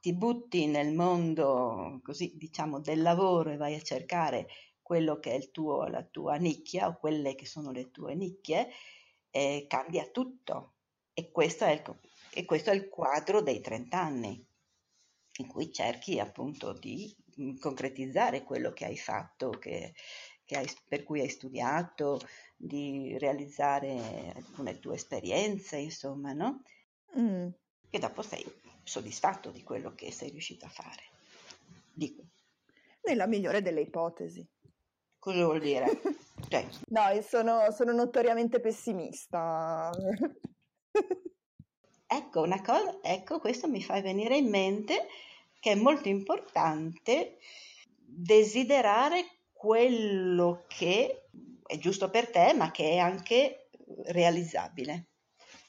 ti 0.00 0.14
butti 0.14 0.66
nel 0.66 0.94
mondo 0.94 2.00
così 2.02 2.34
diciamo 2.36 2.80
del 2.80 3.02
lavoro 3.02 3.50
e 3.50 3.56
vai 3.56 3.74
a 3.74 3.82
cercare 3.82 4.46
quello 4.90 5.20
che 5.20 5.30
è 5.30 5.34
il 5.34 5.52
tuo, 5.52 5.86
la 5.86 6.02
tua 6.02 6.34
nicchia 6.34 6.88
o 6.88 6.98
quelle 6.98 7.36
che 7.36 7.46
sono 7.46 7.70
le 7.70 7.92
tue 7.92 8.16
nicchie, 8.16 8.70
eh, 9.30 9.66
cambia 9.68 10.04
tutto. 10.08 10.72
E 11.14 11.30
questo, 11.30 11.64
è 11.64 11.70
il, 11.70 11.98
e 12.32 12.44
questo 12.44 12.70
è 12.70 12.74
il 12.74 12.88
quadro 12.88 13.40
dei 13.40 13.60
30 13.60 13.96
anni, 13.96 14.44
in 15.36 15.46
cui 15.46 15.72
cerchi 15.72 16.18
appunto 16.18 16.72
di 16.72 17.14
mm, 17.40 17.58
concretizzare 17.58 18.42
quello 18.42 18.72
che 18.72 18.84
hai 18.84 18.98
fatto, 18.98 19.50
che, 19.50 19.94
che 20.44 20.56
hai, 20.56 20.66
per 20.88 21.04
cui 21.04 21.20
hai 21.20 21.28
studiato, 21.28 22.18
di 22.56 23.16
realizzare 23.16 24.32
alcune 24.34 24.80
tue 24.80 24.96
esperienze, 24.96 25.76
insomma, 25.76 26.32
no? 26.32 26.64
Mm. 27.16 27.46
E 27.90 27.98
dopo 28.00 28.22
sei 28.22 28.44
soddisfatto 28.82 29.52
di 29.52 29.62
quello 29.62 29.94
che 29.94 30.10
sei 30.10 30.30
riuscito 30.30 30.64
a 30.66 30.68
fare. 30.68 31.04
Dico. 31.92 32.24
Nella 33.02 33.28
migliore 33.28 33.62
delle 33.62 33.82
ipotesi. 33.82 34.44
Cosa 35.20 35.44
vuol 35.44 35.60
dire? 35.60 35.86
Cioè. 36.48 36.66
No, 36.88 37.02
sono, 37.22 37.70
sono 37.70 37.92
notoriamente 37.92 38.60
pessimista. 38.60 39.90
ecco, 42.06 42.40
una 42.40 42.62
cosa, 42.62 42.98
ecco, 43.02 43.38
questo 43.38 43.68
mi 43.68 43.82
fa 43.82 44.00
venire 44.00 44.38
in 44.38 44.48
mente 44.48 45.06
che 45.60 45.72
è 45.72 45.74
molto 45.74 46.08
importante 46.08 47.36
desiderare 47.94 49.26
quello 49.52 50.64
che 50.66 51.26
è 51.66 51.78
giusto 51.78 52.08
per 52.08 52.30
te, 52.30 52.54
ma 52.56 52.70
che 52.70 52.92
è 52.92 52.96
anche 52.96 53.68
realizzabile. 54.06 55.08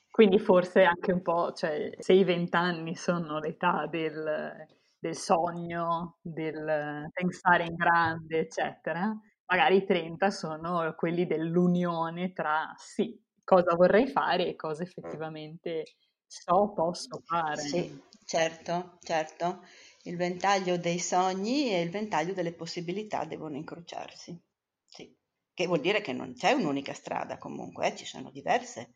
Quindi 0.10 0.40
forse 0.40 0.84
anche 0.84 1.12
un 1.12 1.22
po', 1.22 1.52
cioè, 1.52 1.92
se 2.00 2.14
i 2.14 2.24
vent'anni 2.24 2.96
sono 2.96 3.40
l'età 3.40 3.88
del, 3.88 4.66
del 4.98 5.16
sogno, 5.16 6.18
del 6.22 7.10
pensare 7.12 7.66
in 7.66 7.76
grande, 7.76 8.40
eccetera, 8.40 9.14
magari 9.52 9.78
i 9.78 9.86
30 9.86 10.32
sono 10.32 10.94
quelli 10.96 11.26
dell'unione 11.28 12.34
tra 12.34 12.74
sì, 12.78 13.22
cosa 13.44 13.76
vorrei 13.76 14.08
fare 14.08 14.48
e 14.48 14.56
cosa 14.56 14.84
effettivamente 14.84 15.94
so, 16.28 16.74
posso 16.74 17.22
fare. 17.26 17.70
Sì, 17.70 18.02
certo, 18.26 18.98
certo. 19.02 19.64
Il 20.04 20.18
ventaglio 20.18 20.78
dei 20.78 21.00
sogni 21.00 21.70
e 21.72 21.82
il 21.82 21.90
ventaglio 21.90 22.34
delle 22.34 22.54
possibilità 22.54 23.26
devono 23.26 23.56
incrociarsi. 23.56 24.42
Sì. 24.86 25.16
Che 25.54 25.66
vuol 25.68 25.82
dire 25.82 26.02
che 26.02 26.14
non 26.14 26.34
c'è 26.34 26.52
un'unica 26.54 26.94
strada 26.94 27.38
comunque, 27.38 27.88
eh? 27.92 27.96
ci 27.96 28.06
sono 28.06 28.32
diverse 28.32 28.94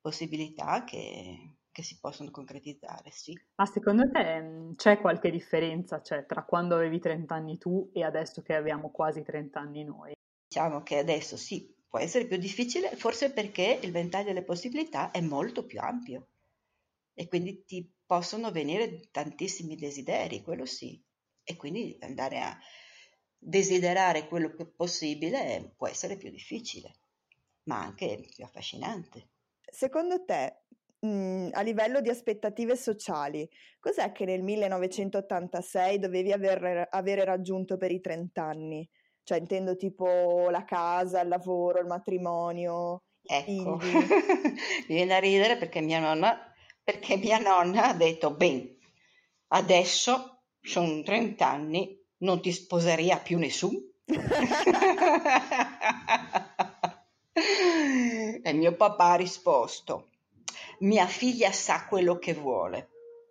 possibilità 0.00 0.84
che, 0.84 1.58
che 1.72 1.82
si 1.82 1.98
possono 1.98 2.30
concretizzare, 2.30 3.10
sì. 3.10 3.38
Ma 3.56 3.66
secondo 3.66 4.10
te 4.10 4.40
mm, 4.40 4.74
c'è 4.74 4.98
qualche 5.00 5.30
differenza 5.30 6.02
cioè, 6.02 6.26
tra 6.26 6.44
quando 6.44 6.74
avevi 6.76 6.98
30 6.98 7.34
anni 7.34 7.58
tu 7.58 7.90
e 7.92 8.02
adesso 8.02 8.42
che 8.42 8.54
abbiamo 8.54 8.90
quasi 8.90 9.22
30 9.22 9.60
anni 9.60 9.84
noi? 9.84 10.12
Diciamo 10.48 10.82
che 10.82 10.98
adesso 10.98 11.36
sì, 11.36 11.72
può 11.88 11.98
essere 11.98 12.26
più 12.26 12.36
difficile, 12.36 12.96
forse 12.96 13.32
perché 13.32 13.78
il 13.82 13.92
ventaglio 13.92 14.26
delle 14.26 14.44
possibilità 14.44 15.10
è 15.10 15.20
molto 15.20 15.64
più 15.64 15.78
ampio 15.80 16.28
e 17.14 17.28
quindi 17.28 17.64
ti 17.64 17.92
possono 18.04 18.50
venire 18.50 19.08
tantissimi 19.10 19.76
desideri, 19.76 20.42
quello 20.42 20.66
sì, 20.66 21.00
e 21.44 21.56
quindi 21.56 21.96
andare 22.00 22.40
a 22.40 22.58
desiderare 23.36 24.26
quello 24.28 24.50
che 24.50 24.64
è 24.64 24.66
possibile 24.66 25.72
può 25.76 25.88
essere 25.88 26.16
più 26.16 26.30
difficile, 26.30 26.92
ma 27.64 27.80
anche 27.80 28.26
più 28.34 28.44
affascinante. 28.44 29.30
Secondo 29.60 30.24
te, 30.24 30.64
mh, 31.00 31.48
a 31.52 31.60
livello 31.62 32.00
di 32.00 32.08
aspettative 32.08 32.76
sociali, 32.76 33.48
cos'è 33.78 34.12
che 34.12 34.24
nel 34.24 34.42
1986 34.42 35.98
dovevi 35.98 36.32
aver, 36.32 36.88
avere 36.90 37.24
raggiunto 37.24 37.76
per 37.76 37.90
i 37.90 38.00
30 38.00 38.42
anni? 38.42 38.88
Cioè 39.22 39.38
intendo 39.38 39.76
tipo 39.76 40.48
la 40.50 40.64
casa, 40.64 41.20
il 41.20 41.28
lavoro, 41.28 41.80
il 41.80 41.86
matrimonio, 41.86 43.02
ecco. 43.22 43.78
Mi 44.88 44.94
viene 44.94 45.14
a 45.14 45.18
ridere 45.18 45.56
perché 45.56 45.80
mia 45.80 46.00
nonna 46.00 46.50
perché 46.82 47.16
mia 47.16 47.38
nonna 47.38 47.88
ha 47.90 47.94
detto, 47.94 48.34
ben, 48.34 48.76
adesso 49.48 50.42
sono 50.60 51.02
30 51.02 51.46
anni, 51.46 51.96
non 52.18 52.40
ti 52.40 52.50
sposeria 52.50 53.18
più 53.18 53.38
nessuno. 53.38 53.78
e 58.42 58.52
mio 58.52 58.74
papà 58.74 59.12
ha 59.12 59.14
risposto, 59.14 60.09
mia 60.80 61.06
figlia 61.06 61.52
sa 61.52 61.86
quello 61.86 62.18
che 62.18 62.34
vuole. 62.34 62.90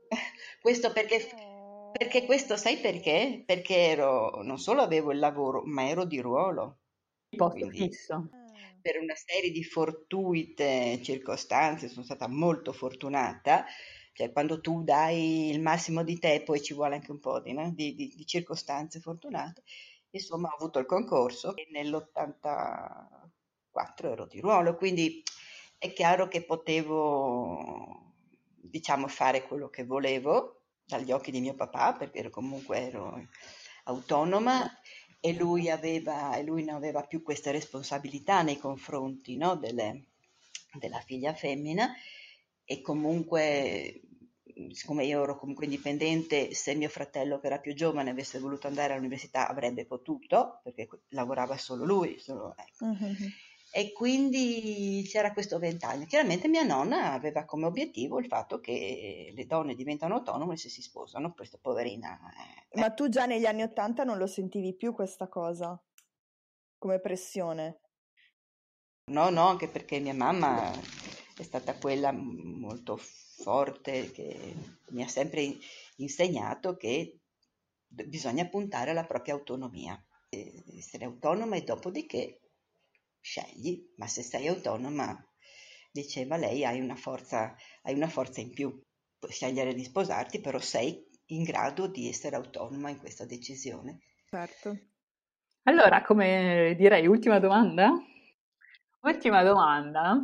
Questo 0.62 0.92
perché, 0.92 1.30
perché 1.94 2.26
questo 2.26 2.58
sai 2.58 2.78
perché? 2.78 3.44
Perché 3.46 3.76
ero, 3.76 4.42
non 4.44 4.58
solo 4.58 4.82
avevo 4.82 5.12
il 5.12 5.20
lavoro, 5.20 5.62
ma 5.64 5.88
ero 5.88 6.04
di 6.04 6.20
ruolo. 6.20 6.80
Posto 7.30 7.70
fisso 7.70 8.30
per 8.82 9.00
una 9.00 9.16
serie 9.16 9.52
di 9.52 9.64
fortuite 9.64 11.02
circostanze, 11.02 11.88
sono 11.88 12.04
stata 12.04 12.28
molto 12.28 12.72
fortunata, 12.72 13.66
cioè 14.14 14.32
quando 14.32 14.62
tu 14.62 14.84
dai 14.84 15.50
il 15.50 15.62
massimo 15.62 16.04
di 16.04 16.18
te 16.18 16.42
poi 16.44 16.62
ci 16.62 16.74
vuole 16.74 16.96
anche 16.96 17.12
un 17.12 17.20
po' 17.20 17.40
di, 17.40 17.54
no? 17.54 17.72
di, 17.72 17.94
di, 17.94 18.14
di 18.16 18.26
circostanze 18.26 19.00
fortunate, 19.00 19.64
insomma 20.12 20.50
ho 20.50 20.56
avuto 20.56 20.80
il 20.80 20.86
concorso 20.86 21.56
e 21.56 21.68
nell'84 21.72 24.02
ero 24.02 24.26
di 24.26 24.40
ruolo, 24.40 24.76
quindi 24.76 25.22
è 25.80 25.94
chiaro 25.94 26.28
che 26.28 26.44
potevo 26.44 28.13
diciamo 28.54 29.08
fare 29.08 29.48
quello 29.48 29.70
che 29.70 29.86
volevo 29.86 30.63
dagli 30.86 31.12
occhi 31.12 31.32
di 31.32 31.39
mio 31.39 31.56
papà 31.56 31.94
perché 31.94 32.30
comunque 32.30 32.78
ero 32.80 33.28
autonoma 33.86 34.70
e 35.22 35.34
lui, 35.34 35.70
aveva, 35.70 36.36
e 36.36 36.44
lui 36.44 36.63
non 36.63 36.76
aveva 36.76 37.04
più 37.04 37.24
queste 37.24 37.52
responsabilità 37.52 38.42
nei 38.42 38.58
confronti 38.58 39.38
no, 39.38 39.56
delle, 39.56 40.08
della 40.74 41.00
figlia 41.00 41.34
femmina 41.34 41.94
e 42.65 42.82
comunque 42.82 44.02
siccome 44.72 45.06
io 45.06 45.24
ero 45.24 45.38
comunque 45.38 45.63
indipendente, 45.63 46.54
se 46.54 46.76
mio 46.76 46.89
fratello 46.89 47.39
che 47.39 47.48
era 47.48 47.60
più 47.60 47.74
giovane 47.74 48.10
avesse 48.10 48.39
voluto 48.39 48.68
andare 48.68 48.94
all'università 48.94 49.48
avrebbe 49.48 49.86
potuto, 49.86 50.60
perché 50.62 50.89
lavorava 51.10 51.58
solo 51.58 51.86
lui, 51.86 52.20
solo, 52.20 52.54
ecco. 52.58 52.86
uh-huh 52.86 53.48
e 53.71 53.91
quindi 53.91 55.03
c'era 55.08 55.32
questo 55.32 55.60
ventaglio. 55.60 56.05
Chiaramente 56.05 56.47
mia 56.47 56.63
nonna 56.63 57.12
aveva 57.13 57.45
come 57.45 57.65
obiettivo 57.65 58.19
il 58.19 58.25
fatto 58.25 58.60
che 58.60 59.32
le 59.36 59.45
donne 59.45 59.75
diventano 59.75 60.15
autonome 60.15 60.58
se 60.58 60.69
si 60.69 60.82
sposano, 60.82 61.34
questa 61.34 61.60
poverina. 61.62 62.19
Eh. 62.69 62.79
Ma 62.79 62.91
tu 62.91 63.10
già 63.10 63.25
negli 63.25 63.45
anni 63.45 63.62
Ottanta 63.62 64.03
non 64.03 64.17
lo 64.17 64.27
sentivi 64.27 64.75
più 64.75 64.93
questa 64.93 65.27
cosa 65.27 65.79
come 66.79 66.99
pressione? 66.99 67.82
No, 69.12 69.29
no, 69.29 69.47
anche 69.47 69.67
perché 69.67 69.99
mia 69.99 70.13
mamma 70.13 70.71
è 70.71 71.43
stata 71.43 71.77
quella 71.77 72.12
molto 72.12 72.97
forte 72.97 74.12
che 74.12 74.55
mi 74.89 75.03
ha 75.03 75.08
sempre 75.08 75.58
insegnato 75.97 76.75
che 76.75 77.19
bisogna 77.88 78.47
puntare 78.47 78.91
alla 78.91 79.05
propria 79.05 79.34
autonomia, 79.34 80.01
essere 80.29 81.05
autonoma 81.05 81.55
e 81.55 81.63
dopodiché 81.63 82.39
scegli, 83.21 83.93
ma 83.97 84.08
se 84.08 84.23
sei 84.23 84.47
autonoma, 84.47 85.17
diceva 85.91 86.38
lei, 86.38 86.65
hai 86.65 86.79
una 86.79 86.95
forza, 86.95 87.55
hai 87.84 87.93
una 87.93 88.08
forza 88.08 88.41
in 88.41 88.53
più. 88.53 88.82
Puoi 89.17 89.32
scegliere 89.32 89.73
di 89.73 89.84
sposarti, 89.84 90.39
però 90.39 90.60
sei 90.60 91.08
in 91.27 91.43
grado 91.43 91.88
di 91.88 92.08
essere 92.08 92.36
autonoma 92.36 92.89
in 92.89 92.97
questa 92.97 93.25
decisione. 93.25 93.99
Certo. 94.25 94.77
Allora, 95.63 96.01
come 96.01 96.75
direi, 96.77 97.05
ultima 97.05 97.39
domanda? 97.39 97.91
Ultima 99.01 99.43
domanda. 99.43 100.17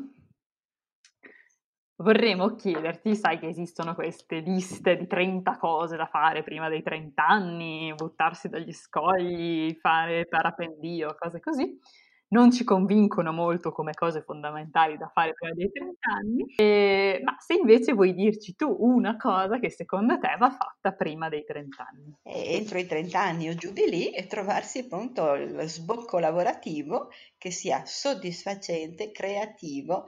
Vorremmo 1.97 2.55
chiederti, 2.55 3.15
sai 3.15 3.39
che 3.39 3.47
esistono 3.47 3.95
queste 3.95 4.39
liste 4.39 4.97
di 4.97 5.07
30 5.07 5.57
cose 5.57 5.95
da 5.95 6.07
fare 6.07 6.43
prima 6.43 6.67
dei 6.67 6.83
30 6.83 7.25
anni, 7.25 7.93
buttarsi 7.95 8.49
dagli 8.49 8.73
scogli, 8.73 9.73
fare 9.79 10.25
parapendio, 10.25 11.15
cose 11.17 11.39
così 11.39 11.79
non 12.27 12.51
ci 12.51 12.63
convincono 12.63 13.31
molto 13.31 13.71
come 13.71 13.93
cose 13.93 14.23
fondamentali 14.23 14.97
da 14.97 15.09
fare 15.13 15.33
prima 15.33 15.53
dei 15.53 15.71
30 15.71 16.11
anni, 16.11 16.53
e, 16.55 17.21
ma 17.23 17.35
se 17.39 17.53
invece 17.53 17.93
vuoi 17.93 18.13
dirci 18.13 18.55
tu 18.55 18.75
una 18.79 19.15
cosa 19.17 19.59
che 19.59 19.69
secondo 19.69 20.17
te 20.17 20.35
va 20.39 20.49
fatta 20.49 20.93
prima 20.93 21.29
dei 21.29 21.43
30 21.45 21.87
anni. 21.87 22.15
Entro 22.23 22.79
i 22.79 22.85
30 22.85 23.19
anni 23.19 23.49
o 23.49 23.55
giù 23.55 23.71
di 23.71 23.85
lì 23.89 24.11
e 24.11 24.25
trovarsi 24.27 24.79
appunto 24.79 25.33
il 25.33 25.61
sbocco 25.67 26.17
lavorativo 26.17 27.11
che 27.37 27.51
sia 27.51 27.83
soddisfacente, 27.85 29.11
creativo 29.11 30.07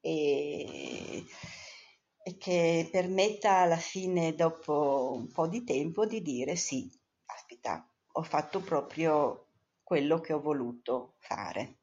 e, 0.00 1.24
e 2.22 2.36
che 2.38 2.88
permetta 2.90 3.56
alla 3.56 3.76
fine, 3.76 4.34
dopo 4.34 5.12
un 5.14 5.30
po' 5.32 5.48
di 5.48 5.64
tempo, 5.64 6.06
di 6.06 6.22
dire 6.22 6.54
sì, 6.54 6.88
aspetta, 7.26 7.86
ho 8.12 8.22
fatto 8.22 8.60
proprio 8.60 9.46
quello 9.90 10.20
che 10.20 10.32
ho 10.32 10.40
voluto 10.40 11.16
fare. 11.18 11.78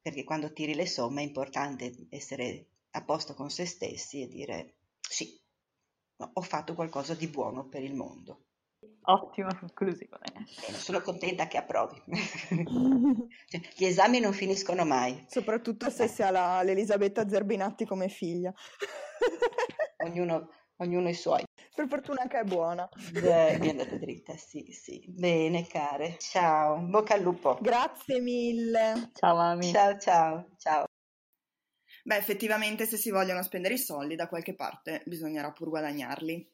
Perché 0.00 0.24
quando 0.24 0.50
tiri 0.54 0.74
le 0.74 0.86
somme 0.86 1.20
è 1.20 1.26
importante 1.26 2.06
essere 2.08 2.68
a 2.92 3.04
posto 3.04 3.34
con 3.34 3.50
se 3.50 3.66
stessi 3.66 4.22
e 4.22 4.28
dire 4.28 4.76
sì, 4.98 5.38
ho 6.16 6.40
fatto 6.40 6.72
qualcosa 6.72 7.12
di 7.12 7.28
buono 7.28 7.68
per 7.68 7.82
il 7.82 7.92
mondo. 7.92 8.46
Ottima 9.02 9.54
conclusione. 9.58 10.32
Bene, 10.32 10.78
sono 10.78 11.02
contenta 11.02 11.48
che 11.48 11.58
approvi. 11.58 12.00
cioè, 13.46 13.60
gli 13.76 13.84
esami 13.84 14.20
non 14.20 14.32
finiscono 14.32 14.86
mai. 14.86 15.22
Soprattutto 15.28 15.90
se 15.90 16.08
si 16.08 16.22
ha 16.22 16.30
la, 16.30 16.62
l'Elisabetta 16.62 17.28
Zerbinatti 17.28 17.84
come 17.84 18.08
figlia. 18.08 18.54
ognuno, 20.02 20.48
ognuno 20.76 21.10
i 21.10 21.14
suoi. 21.14 21.44
Per 21.74 21.88
fortuna 21.88 22.28
che 22.28 22.38
è 22.38 22.44
buona. 22.44 22.88
Beh, 23.10 23.58
mi 23.58 23.66
è 23.66 23.70
andata 23.70 23.96
dritta, 23.96 24.36
sì, 24.36 24.68
sì. 24.70 25.04
Bene, 25.08 25.66
care. 25.66 26.18
Ciao, 26.20 26.78
bocca 26.78 27.14
al 27.14 27.22
lupo. 27.22 27.58
Grazie 27.60 28.20
mille. 28.20 29.10
Ciao, 29.12 29.34
Mami. 29.34 29.72
Ciao, 29.72 29.98
ciao, 29.98 30.50
ciao. 30.56 30.84
Beh, 32.04 32.16
effettivamente 32.16 32.86
se 32.86 32.96
si 32.96 33.10
vogliono 33.10 33.42
spendere 33.42 33.74
i 33.74 33.78
soldi 33.78 34.14
da 34.14 34.28
qualche 34.28 34.54
parte 34.54 35.02
bisognerà 35.04 35.50
pur 35.50 35.70
guadagnarli. 35.70 36.48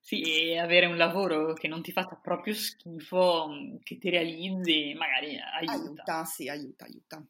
Sì, 0.00 0.22
e 0.22 0.58
avere 0.58 0.86
un 0.86 0.96
lavoro 0.96 1.52
che 1.52 1.68
non 1.68 1.82
ti 1.82 1.92
faccia 1.92 2.18
proprio 2.20 2.54
schifo, 2.54 3.78
che 3.84 3.98
ti 3.98 4.10
realizzi, 4.10 4.94
magari 4.94 5.38
aiuta. 5.38 5.72
Aiuta, 5.72 6.24
sì, 6.24 6.48
aiuta, 6.48 6.86
aiuta. 6.86 7.24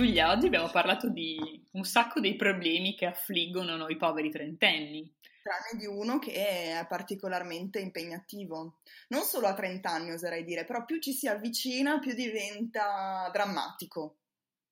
Giulia, 0.00 0.30
oggi 0.30 0.46
abbiamo 0.46 0.70
parlato 0.70 1.10
di 1.10 1.36
un 1.72 1.84
sacco 1.84 2.20
dei 2.20 2.34
problemi 2.34 2.94
che 2.94 3.04
affliggono 3.04 3.76
noi 3.76 3.98
poveri 3.98 4.30
trentenni. 4.30 5.14
Tranne 5.42 5.78
di 5.78 5.84
uno 5.84 6.18
che 6.18 6.32
è 6.32 6.86
particolarmente 6.88 7.80
impegnativo. 7.80 8.80
Non 9.08 9.24
solo 9.24 9.46
a 9.46 9.52
30 9.52 9.90
anni, 9.90 10.12
oserei 10.12 10.42
dire, 10.42 10.64
però 10.64 10.86
più 10.86 11.00
ci 11.00 11.12
si 11.12 11.28
avvicina, 11.28 11.98
più 11.98 12.14
diventa 12.14 13.28
drammatico. 13.30 14.20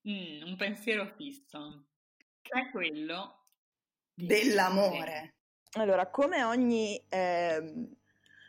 Mm, 0.08 0.46
un 0.46 0.56
pensiero 0.56 1.12
fisso, 1.14 1.88
che 2.40 2.60
è 2.60 2.70
quello 2.70 3.44
dell'amore. 4.14 5.34
Allora, 5.72 6.08
come 6.08 6.42
ogni 6.42 7.04
eh, 7.06 7.97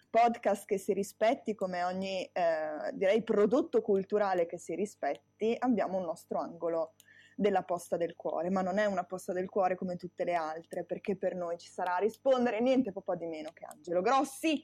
podcast 0.09 0.65
che 0.65 0.77
si 0.77 0.93
rispetti, 0.93 1.55
come 1.55 1.83
ogni, 1.83 2.23
eh, 2.23 2.91
direi, 2.93 3.21
prodotto 3.23 3.81
culturale 3.81 4.45
che 4.45 4.57
si 4.57 4.75
rispetti, 4.75 5.55
abbiamo 5.59 5.97
un 5.97 6.05
nostro 6.05 6.39
angolo 6.39 6.93
della 7.35 7.63
posta 7.63 7.95
del 7.95 8.15
cuore, 8.15 8.49
ma 8.49 8.61
non 8.61 8.77
è 8.79 8.85
una 8.85 9.05
posta 9.05 9.31
del 9.31 9.49
cuore 9.49 9.75
come 9.75 9.95
tutte 9.95 10.25
le 10.25 10.33
altre, 10.33 10.83
perché 10.83 11.15
per 11.15 11.35
noi 11.35 11.57
ci 11.57 11.69
sarà 11.69 11.95
a 11.95 11.99
rispondere 11.99 12.59
niente 12.59 12.91
po' 12.91 13.15
di 13.15 13.27
meno 13.27 13.51
che 13.53 13.65
Angelo 13.65 14.01
Grossi. 14.01 14.63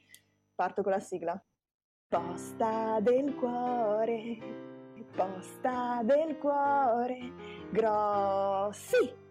Parto 0.53 0.83
con 0.83 0.91
la 0.91 0.99
sigla. 0.99 1.41
Posta 2.07 2.99
del 3.01 3.33
cuore, 3.35 4.37
posta 5.15 6.01
del 6.03 6.37
cuore, 6.37 7.31
Grossi. 7.71 9.24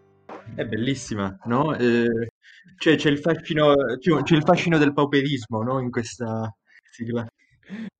È 0.55 0.65
bellissima, 0.65 1.37
no? 1.45 1.75
Eh, 1.75 2.29
cioè, 2.77 2.95
c'è 2.95 3.09
il 3.09 3.19
fascino, 3.19 3.73
c'è 3.97 4.35
il 4.35 4.43
fascino 4.43 4.77
del 4.77 4.93
pauperismo, 4.93 5.63
no? 5.63 5.79
In 5.79 5.91
questa 5.91 6.53
sigla. 6.91 7.27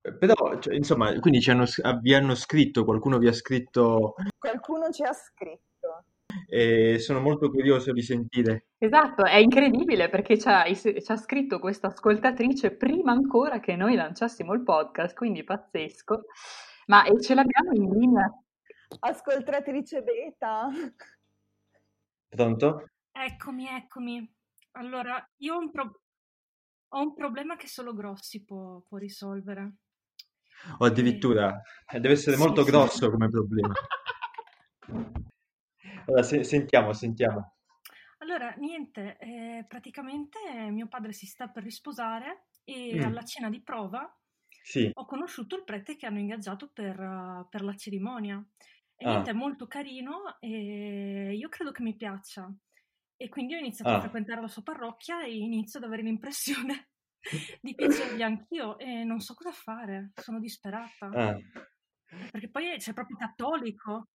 Però, 0.00 0.58
cioè, 0.58 0.74
insomma, 0.74 1.18
quindi 1.18 1.40
ci 1.40 1.50
hanno, 1.50 1.64
vi 2.00 2.14
hanno 2.14 2.34
scritto, 2.34 2.84
qualcuno 2.84 3.18
vi 3.18 3.26
ha 3.28 3.32
scritto... 3.32 4.14
Qualcuno 4.38 4.90
ci 4.90 5.02
ha 5.02 5.12
scritto. 5.12 6.04
E 6.48 6.98
sono 6.98 7.20
molto 7.20 7.50
curioso 7.50 7.92
di 7.92 8.02
sentire. 8.02 8.66
Esatto, 8.78 9.24
è 9.24 9.36
incredibile 9.36 10.08
perché 10.08 10.38
ci 10.38 10.48
ha, 10.48 10.64
ci 10.72 11.02
ha 11.06 11.16
scritto 11.16 11.58
questa 11.58 11.88
ascoltatrice 11.88 12.70
prima 12.76 13.12
ancora 13.12 13.58
che 13.58 13.74
noi 13.74 13.94
lanciassimo 13.96 14.52
il 14.52 14.62
podcast, 14.62 15.16
quindi 15.16 15.42
pazzesco. 15.42 16.24
Ma 16.86 17.04
e 17.04 17.20
ce 17.20 17.34
l'abbiamo 17.34 17.72
in 17.72 17.90
linea. 17.98 18.32
Ascoltatrice 19.00 20.02
beta. 20.02 20.68
Pronto? 22.28 22.90
Eccomi, 23.12 23.66
eccomi. 23.66 24.34
Allora, 24.72 25.24
io 25.38 25.54
ho 25.54 25.58
un, 25.58 25.70
pro- 25.70 26.00
ho 26.88 27.00
un 27.00 27.14
problema 27.14 27.56
che 27.56 27.66
solo 27.66 27.94
Grossi 27.94 28.44
può, 28.44 28.80
può 28.80 28.98
risolvere. 28.98 29.74
O 30.78 30.84
addirittura, 30.84 31.60
eh, 31.86 32.00
deve 32.00 32.14
essere 32.14 32.36
molto 32.36 32.64
sì, 32.64 32.70
grosso 32.70 33.04
sì. 33.04 33.10
come 33.10 33.28
problema. 33.28 33.72
Allora, 36.06 36.22
se- 36.22 36.44
sentiamo, 36.44 36.92
sentiamo. 36.92 37.56
Allora, 38.18 38.54
niente, 38.58 39.16
eh, 39.18 39.64
praticamente 39.68 40.38
mio 40.70 40.88
padre 40.88 41.12
si 41.12 41.26
sta 41.26 41.48
per 41.48 41.62
risposare 41.62 42.46
e 42.64 42.96
mm. 42.96 43.02
alla 43.02 43.22
cena 43.22 43.50
di 43.50 43.62
prova 43.62 44.10
sì. 44.62 44.90
ho 44.92 45.04
conosciuto 45.04 45.56
il 45.56 45.64
prete 45.64 45.96
che 45.96 46.06
hanno 46.06 46.18
ingaggiato 46.18 46.70
per, 46.72 47.46
per 47.48 47.62
la 47.62 47.74
cerimonia. 47.76 48.44
E 48.96 49.06
ah. 49.06 49.10
niente, 49.10 49.30
è 49.30 49.34
molto 49.34 49.66
carino 49.66 50.36
e 50.40 51.34
io 51.36 51.48
credo 51.48 51.70
che 51.70 51.82
mi 51.82 51.94
piaccia. 51.94 52.50
E 53.16 53.28
quindi 53.28 53.54
ho 53.54 53.58
iniziato 53.58 53.90
ah. 53.90 53.96
a 53.96 54.00
frequentare 54.00 54.40
la 54.40 54.48
sua 54.48 54.62
parrocchia 54.62 55.22
e 55.24 55.36
inizio 55.36 55.78
ad 55.78 55.84
avere 55.84 56.02
l'impressione 56.02 56.90
di 57.60 57.74
piacergli 57.74 58.22
anch'io 58.22 58.78
e 58.78 59.04
non 59.04 59.20
so 59.20 59.34
cosa 59.34 59.52
fare, 59.52 60.12
sono 60.14 60.38
disperata. 60.38 61.06
Ah. 61.06 61.36
Perché 62.30 62.48
poi 62.50 62.76
c'è 62.78 62.92
proprio 62.92 63.16
cattolico. 63.16 64.08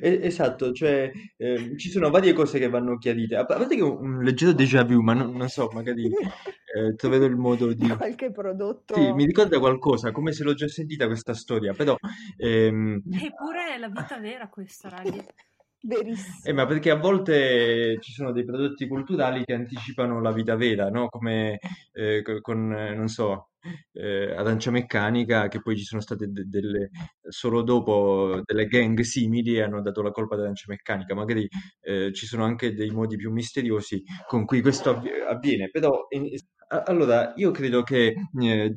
Esatto, 0.00 0.72
cioè 0.72 1.10
eh, 1.36 1.76
ci 1.76 1.90
sono 1.90 2.10
varie 2.10 2.32
cose 2.32 2.58
che 2.58 2.68
vanno 2.68 2.98
chiarite. 2.98 3.36
A 3.36 3.44
parte 3.44 3.76
che 3.76 3.82
un, 3.82 3.98
un 3.98 4.22
leggero 4.22 4.52
déjà 4.52 4.84
vu, 4.84 5.00
ma 5.00 5.14
non, 5.14 5.34
non 5.34 5.48
so, 5.48 5.68
magari 5.72 6.06
eh, 6.06 6.94
troverò 6.96 7.24
il 7.24 7.36
modo 7.36 7.72
di... 7.72 7.88
Qualche 7.88 8.30
prodotto... 8.30 8.94
Sì, 8.94 9.12
mi 9.12 9.24
ricorda 9.24 9.58
qualcosa, 9.58 10.12
come 10.12 10.32
se 10.32 10.44
l'ho 10.44 10.54
già 10.54 10.68
sentita 10.68 11.06
questa 11.06 11.34
storia, 11.34 11.72
però... 11.72 11.96
Ehm... 12.36 13.02
Eppure 13.10 13.74
è 13.74 13.78
la 13.78 13.88
vita 13.88 14.18
vera 14.18 14.48
questa, 14.48 14.88
ragazzi. 14.88 15.24
Verissimo. 15.86 16.44
Eh, 16.44 16.52
ma 16.52 16.66
perché 16.66 16.90
a 16.90 16.96
volte 16.96 17.98
ci 18.00 18.10
sono 18.10 18.32
dei 18.32 18.44
prodotti 18.44 18.88
culturali 18.88 19.44
che 19.44 19.52
anticipano 19.52 20.20
la 20.20 20.32
vita 20.32 20.56
vera, 20.56 20.88
no? 20.90 21.08
Come 21.08 21.60
eh, 21.92 22.22
con, 22.40 22.68
non 22.68 23.06
so, 23.06 23.50
eh, 23.92 24.34
Arancia 24.34 24.70
Meccanica, 24.70 25.48
che 25.48 25.60
poi 25.60 25.76
ci 25.76 25.84
sono 25.84 26.00
state 26.00 26.26
de- 26.28 26.44
delle, 26.46 26.90
solo 27.28 27.62
dopo 27.62 28.40
delle 28.44 28.66
gang 28.66 28.98
simili 29.00 29.60
hanno 29.60 29.82
dato 29.82 30.02
la 30.02 30.10
colpa 30.10 30.34
ad 30.34 30.42
Arancia 30.42 30.66
Meccanica. 30.68 31.14
Magari 31.14 31.48
eh, 31.80 32.12
ci 32.12 32.26
sono 32.26 32.44
anche 32.44 32.74
dei 32.74 32.90
modi 32.90 33.16
più 33.16 33.30
misteriosi 33.32 34.02
con 34.26 34.44
cui 34.44 34.60
questo 34.60 34.90
avv- 34.90 35.26
avviene, 35.28 35.68
però 35.70 36.06
in, 36.10 36.28
allora, 36.68 37.32
io 37.36 37.50
credo 37.50 37.82
che 37.82 38.14
eh, 38.40 38.72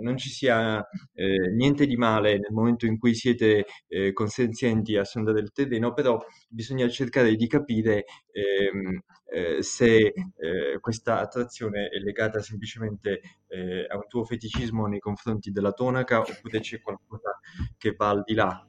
non 0.00 0.16
ci 0.16 0.28
sia 0.28 0.86
eh, 1.14 1.50
niente 1.54 1.86
di 1.86 1.96
male 1.96 2.32
nel 2.38 2.52
momento 2.52 2.86
in 2.86 2.98
cui 2.98 3.14
siete 3.14 3.64
eh, 3.88 4.12
consenzienti 4.12 4.96
a 4.96 5.04
sondare 5.04 5.40
il 5.40 5.52
terreno, 5.52 5.92
però 5.92 6.18
bisogna 6.48 6.88
cercare 6.88 7.34
di 7.34 7.46
capire 7.46 8.04
ehm, 8.32 9.00
eh, 9.26 9.62
se 9.62 9.96
eh, 9.96 10.78
questa 10.80 11.20
attrazione 11.20 11.88
è 11.88 11.98
legata 11.98 12.40
semplicemente 12.40 13.20
eh, 13.48 13.86
a 13.88 13.96
un 13.96 14.06
tuo 14.08 14.24
feticismo 14.24 14.86
nei 14.86 15.00
confronti 15.00 15.50
della 15.50 15.72
tonaca 15.72 16.20
oppure 16.20 16.60
c'è 16.60 16.80
qualcosa 16.80 17.38
che 17.78 17.94
va 17.96 18.10
al 18.10 18.22
di 18.24 18.34
là. 18.34 18.66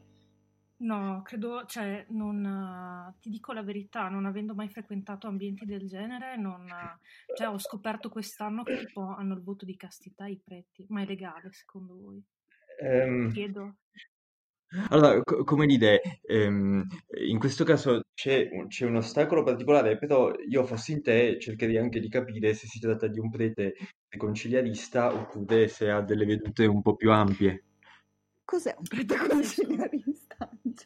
No, 0.84 1.22
credo, 1.24 1.64
cioè, 1.66 2.06
non, 2.10 3.16
ti 3.22 3.30
dico 3.30 3.54
la 3.54 3.64
verità, 3.64 4.10
non 4.10 4.26
avendo 4.26 4.54
mai 4.54 4.68
frequentato 4.68 5.28
ambienti 5.28 5.64
del 5.64 5.88
genere, 5.88 6.36
non, 6.36 6.68
cioè, 7.38 7.48
ho 7.48 7.58
scoperto 7.58 8.10
quest'anno 8.10 8.64
che 8.64 8.76
tipo 8.76 9.02
hanno 9.02 9.34
il 9.34 9.42
voto 9.42 9.64
di 9.64 9.78
castità 9.78 10.28
i 10.28 10.40
preti, 10.44 10.86
ma 10.90 11.02
è 11.02 11.06
legale 11.06 11.54
secondo 11.54 11.96
voi? 11.96 12.22
Um, 12.82 13.32
Chiedo. 13.32 13.76
Allora, 14.90 15.22
co- 15.24 15.46
come 15.46 15.68
dire, 15.68 16.02
ehm, 16.24 16.86
in 17.28 17.40
questo 17.40 17.64
caso 17.64 18.02
c'è, 18.14 18.50
c'è 18.68 18.86
un 18.86 18.98
ostacolo 18.98 19.44
particolare, 19.44 19.98
però 19.98 20.34
io 20.50 20.66
fossi 20.66 20.92
in 20.92 21.02
te 21.02 21.40
cercherei 21.40 21.78
anche 21.78 22.02
di 22.02 22.10
capire 22.10 22.54
se 22.54 22.68
si 22.68 22.80
tratta 22.80 23.08
di 23.08 23.20
un 23.20 23.30
prete 23.30 23.76
conciliarista 24.18 25.14
oppure 25.14 25.70
se 25.70 25.90
ha 25.90 26.02
delle 26.02 26.26
vedute 26.26 26.66
un 26.66 26.82
po' 26.82 26.96
più 26.96 27.12
ampie. 27.12 27.64
Cos'è 28.44 28.76
un 28.78 28.84
prete 28.84 29.16
conciliarista? 29.16 30.13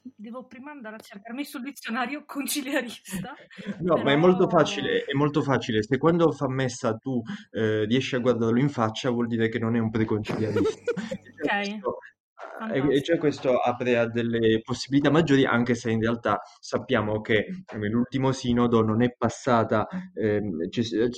Devo 0.01 0.45
prima 0.45 0.71
andare 0.71 0.95
a 0.95 0.99
cercarmi 0.99 1.43
sul 1.43 1.61
dizionario 1.61 2.23
conciliarista. 2.25 3.33
No, 3.79 3.93
però... 3.93 4.03
ma 4.03 4.11
è 4.11 4.15
molto 4.15 4.47
facile, 4.49 5.03
è 5.03 5.13
molto 5.13 5.41
facile. 5.41 5.83
Se 5.83 5.97
quando 5.97 6.31
fa 6.31 6.47
messa 6.47 6.95
tu 6.95 7.21
eh, 7.51 7.85
riesci 7.85 8.15
a 8.15 8.19
guardarlo 8.19 8.59
in 8.59 8.69
faccia, 8.69 9.09
vuol 9.09 9.27
dire 9.27 9.49
che 9.49 9.59
non 9.59 9.75
è 9.75 9.79
un 9.79 9.89
preconciliarista. 9.89 10.91
ok. 11.43 11.79
E 12.73 13.01
già 13.01 13.17
questo 13.17 13.57
apre 13.57 13.97
a 13.97 14.07
delle 14.07 14.61
possibilità 14.61 15.09
maggiori, 15.09 15.43
anche 15.45 15.73
se 15.73 15.89
in 15.89 15.99
realtà 15.99 16.39
sappiamo 16.59 17.21
che 17.21 17.47
l'ultimo 17.73 18.31
sinodo 18.31 18.83
non 18.83 19.01
è 19.01 19.11
passata, 19.15 19.87
eh, 20.13 20.41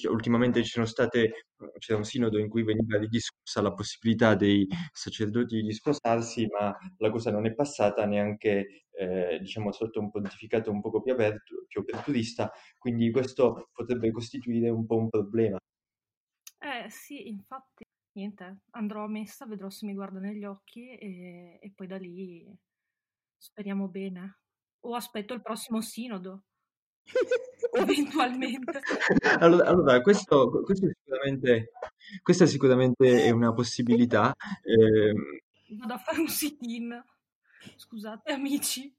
ultimamente 0.09 0.63
ci 0.63 0.69
sono 0.69 0.85
state, 0.85 1.47
c'era 1.77 1.97
un 1.97 2.05
sinodo 2.05 2.39
in 2.39 2.47
cui 2.47 2.63
veniva 2.63 2.97
ridiscussa 2.97 3.61
la 3.61 3.73
possibilità 3.73 4.35
dei 4.35 4.65
sacerdoti 4.93 5.61
di 5.61 5.73
sposarsi, 5.73 6.45
ma 6.47 6.73
la 6.97 7.09
cosa 7.09 7.31
non 7.31 7.45
è 7.45 7.53
passata 7.53 8.05
neanche 8.05 8.85
eh, 8.91 9.39
diciamo 9.41 9.71
sotto 9.73 9.99
un 9.99 10.11
pontificato 10.11 10.71
un 10.71 10.79
poco 10.81 11.01
più 11.01 11.11
aperto, 11.13 11.65
più 11.67 11.81
aperturista, 11.81 12.49
quindi 12.77 13.11
questo 13.11 13.69
potrebbe 13.73 14.11
costituire 14.11 14.69
un 14.69 14.85
po' 14.85 14.97
un 14.97 15.09
problema. 15.09 15.57
Eh 16.61 16.89
sì, 16.89 17.27
infatti 17.27 17.85
niente, 18.13 18.61
andrò 18.71 19.03
a 19.03 19.09
messa, 19.09 19.45
vedrò 19.45 19.69
se 19.69 19.85
mi 19.85 19.93
guarda 19.93 20.19
negli 20.19 20.45
occhi 20.45 20.89
e, 20.97 21.59
e 21.61 21.71
poi 21.75 21.87
da 21.87 21.97
lì 21.97 22.45
speriamo 23.37 23.87
bene. 23.87 24.39
O 24.81 24.95
aspetto 24.95 25.33
il 25.33 25.41
prossimo 25.41 25.81
sinodo. 25.81 26.43
eventualmente. 27.73 28.79
Allora, 29.39 29.67
allora 29.67 30.01
questo, 30.01 30.49
questo, 30.63 30.87
sicuramente, 30.87 31.71
questa 32.21 32.45
sicuramente 32.45 33.23
è 33.23 33.29
una 33.29 33.53
possibilità. 33.53 34.33
Eh... 34.63 35.13
Vado 35.77 35.93
a 35.93 35.97
fare 35.97 36.19
un 36.19 36.27
sit-in. 36.27 37.03
Scusate, 37.75 38.31
amici. 38.31 38.93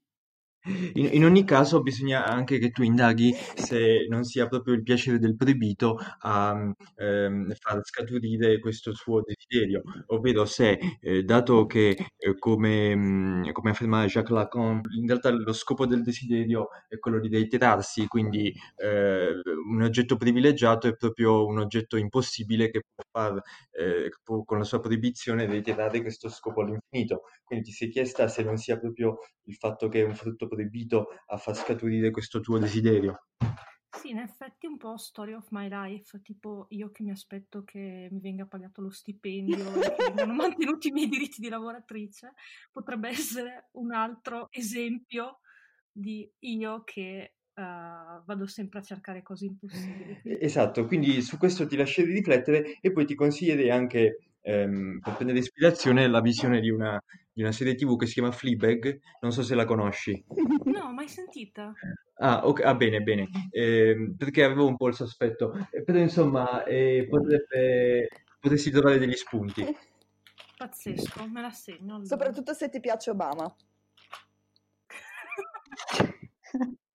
In, 0.63 1.09
in, 1.13 1.25
ogni 1.25 1.43
caso 1.43 1.81
bisogna 1.81 2.23
anche 2.25 2.59
che 2.59 2.69
tu 2.69 2.83
indaghi 2.83 3.33
se 3.55 4.05
non 4.07 4.23
sia 4.23 4.47
proprio 4.47 4.75
il 4.75 4.83
piacere 4.83 5.17
del 5.17 5.35
proibito 5.35 5.97
a 6.19 6.71
ehm, 6.97 7.53
far 7.59 7.79
scaturire 7.83 8.59
questo 8.59 8.93
suo 8.93 9.23
desiderio, 9.25 9.81
ovvero 10.07 10.45
se, 10.45 10.77
eh, 10.99 11.23
dato 11.23 11.65
che 11.65 11.97
eh, 12.15 12.37
come, 12.37 12.95
mh, 12.95 13.51
come 13.53 13.71
afferma 13.71 14.05
Jacques 14.05 14.37
Lacan, 14.37 14.81
in 14.99 15.07
realtà 15.07 15.31
lo 15.31 15.53
scopo 15.53 15.87
del 15.87 16.03
desiderio 16.03 16.67
è 16.87 16.99
quello 16.99 17.19
di 17.19 17.29
reiterarsi, 17.29 18.05
quindi 18.05 18.53
eh, 18.75 19.33
un 19.67 19.81
oggetto 19.81 20.15
privilegiato 20.15 20.87
è 20.87 20.95
proprio 20.95 21.43
un 21.45 21.57
oggetto 21.57 21.97
impossibile 21.97 22.69
che 22.69 22.81
può, 22.93 23.03
far, 23.09 23.41
eh, 23.71 24.09
può 24.23 24.43
con 24.43 24.59
la 24.59 24.63
sua 24.63 24.79
proibizione 24.79 25.47
reiterare 25.47 26.01
questo 26.01 26.29
scopo 26.29 26.61
all'infinito. 26.61 27.23
Quindi 27.43 27.65
ti 27.65 27.71
sei 27.71 27.89
chiesta 27.89 28.27
se 28.27 28.43
non 28.43 28.57
sia 28.57 28.77
proprio 28.77 29.17
il 29.45 29.55
fatto 29.55 29.87
che 29.87 30.01
è 30.01 30.05
un 30.05 30.15
frutto 30.15 30.47
proibito 30.51 31.07
a 31.27 31.37
far 31.37 31.55
scaturire 31.55 32.11
questo 32.11 32.41
tuo 32.41 32.59
desiderio. 32.59 33.27
Sì, 33.89 34.09
in 34.09 34.19
effetti 34.19 34.67
un 34.67 34.77
po' 34.77 34.97
story 34.97 35.33
of 35.33 35.47
my 35.51 35.67
life, 35.69 36.21
tipo 36.21 36.65
io 36.69 36.91
che 36.91 37.03
mi 37.03 37.11
aspetto 37.11 37.63
che 37.63 38.07
mi 38.11 38.19
venga 38.19 38.45
pagato 38.45 38.81
lo 38.81 38.89
stipendio 38.89 39.73
e 39.75 39.95
che 39.95 40.05
vengano 40.07 40.33
mantenuti 40.35 40.89
i 40.89 40.91
miei 40.91 41.07
diritti 41.07 41.41
di 41.41 41.49
lavoratrice, 41.49 42.33
potrebbe 42.71 43.09
essere 43.09 43.69
un 43.73 43.93
altro 43.93 44.47
esempio 44.51 45.39
di 45.91 46.29
io 46.39 46.83
che 46.83 47.35
uh, 47.53 48.23
vado 48.25 48.47
sempre 48.47 48.79
a 48.79 48.83
cercare 48.83 49.21
cose 49.21 49.45
impossibili. 49.45 50.21
Esatto, 50.23 50.85
quindi 50.85 51.21
su 51.21 51.37
questo 51.37 51.67
ti 51.67 51.75
lascerei 51.75 52.13
riflettere 52.13 52.77
e 52.81 52.91
poi 52.91 53.05
ti 53.05 53.15
consiglierei 53.15 53.69
anche 53.69 54.19
ehm, 54.41 54.99
per 55.01 55.15
prendere 55.15 55.39
ispirazione 55.39 56.07
la 56.07 56.21
visione 56.21 56.59
di 56.59 56.69
una, 56.69 57.01
di 57.33 57.41
una 57.41 57.51
serie 57.51 57.75
tv 57.75 57.97
che 57.97 58.05
si 58.05 58.13
chiama 58.13 58.31
Fleabag, 58.31 58.99
non 59.21 59.31
so 59.31 59.43
se 59.43 59.55
la 59.55 59.65
conosci. 59.65 60.23
No, 60.71 60.93
mai 60.93 61.07
sentita. 61.07 61.73
Ah, 62.17 62.47
ok, 62.47 62.63
ah, 62.63 62.75
bene, 62.75 63.01
bene, 63.01 63.27
eh, 63.51 64.13
perché 64.17 64.43
avevo 64.43 64.67
un 64.67 64.77
po' 64.77 64.87
il 64.87 64.93
sospetto, 64.93 65.53
eh, 65.71 65.83
però 65.83 65.99
insomma 65.99 66.63
eh, 66.63 67.07
potrebbe, 67.09 68.07
potresti 68.39 68.71
trovare 68.71 68.97
degli 68.97 69.15
spunti. 69.15 69.65
Pazzesco, 70.57 71.27
me 71.27 71.41
la 71.41 71.51
segno. 71.51 71.95
Allora. 71.95 72.07
Soprattutto 72.07 72.53
se 72.53 72.69
ti 72.69 72.79
piace 72.79 73.09
Obama. 73.09 73.53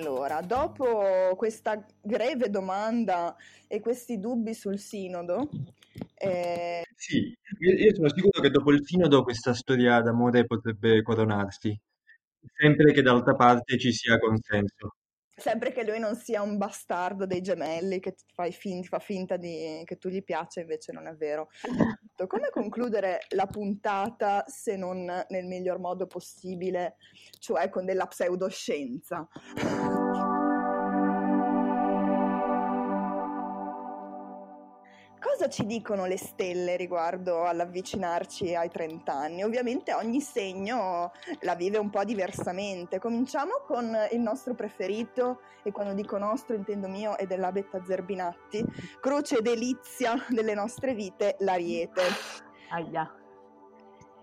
Allora, 0.00 0.40
dopo 0.40 1.34
questa 1.36 1.84
greve 2.00 2.48
domanda 2.48 3.36
e 3.66 3.80
questi 3.80 4.18
dubbi 4.18 4.54
sul 4.54 4.78
sinodo, 4.78 5.50
eh... 6.14 6.82
Sì, 6.96 7.34
io 7.58 7.94
sono 7.94 8.08
sicuro 8.08 8.40
che 8.40 8.48
dopo 8.50 8.72
il 8.72 8.80
sinodo 8.84 9.22
questa 9.22 9.52
storia 9.52 10.00
d'amore 10.00 10.46
potrebbe 10.46 11.02
coronarsi, 11.02 11.78
sempre 12.56 12.92
che 12.92 13.02
d'altra 13.02 13.34
parte 13.34 13.78
ci 13.78 13.92
sia 13.92 14.18
consenso. 14.18 14.94
Sempre 15.40 15.72
che 15.72 15.84
lui 15.84 15.98
non 15.98 16.16
sia 16.16 16.42
un 16.42 16.58
bastardo 16.58 17.24
dei 17.24 17.40
gemelli 17.40 17.98
che 17.98 18.14
fin- 18.50 18.84
fa 18.84 18.98
finta 18.98 19.36
di, 19.36 19.82
che 19.86 19.96
tu 19.96 20.10
gli 20.10 20.22
piace, 20.22 20.60
invece 20.60 20.92
non 20.92 21.06
è 21.06 21.14
vero. 21.14 21.48
Come 22.28 22.50
concludere 22.50 23.20
la 23.30 23.46
puntata 23.46 24.44
se 24.46 24.76
non 24.76 25.04
nel 25.28 25.46
miglior 25.46 25.78
modo 25.78 26.06
possibile, 26.06 26.96
cioè 27.38 27.70
con 27.70 27.86
della 27.86 28.06
pseudoscienza? 28.06 29.26
Cosa 35.40 35.52
ci 35.52 35.64
dicono 35.64 36.04
le 36.04 36.18
stelle 36.18 36.76
riguardo 36.76 37.46
all'avvicinarci 37.46 38.54
ai 38.54 38.68
30 38.68 39.10
anni? 39.10 39.42
Ovviamente 39.42 39.94
ogni 39.94 40.20
segno 40.20 41.12
la 41.40 41.54
vive 41.54 41.78
un 41.78 41.88
po' 41.88 42.04
diversamente. 42.04 42.98
Cominciamo 42.98 43.52
con 43.66 43.96
il 44.10 44.20
nostro 44.20 44.54
preferito, 44.54 45.40
e 45.62 45.72
quando 45.72 45.94
dico 45.94 46.18
nostro 46.18 46.54
intendo 46.54 46.88
mio 46.88 47.16
e 47.16 47.26
della 47.26 47.52
Betta 47.52 47.82
Zerbinatti, 47.82 48.62
croce 49.00 49.40
delizia 49.40 50.22
delle 50.28 50.52
nostre 50.52 50.92
vite, 50.92 51.36
l'Ariete. 51.38 52.02
Aia. 52.72 53.10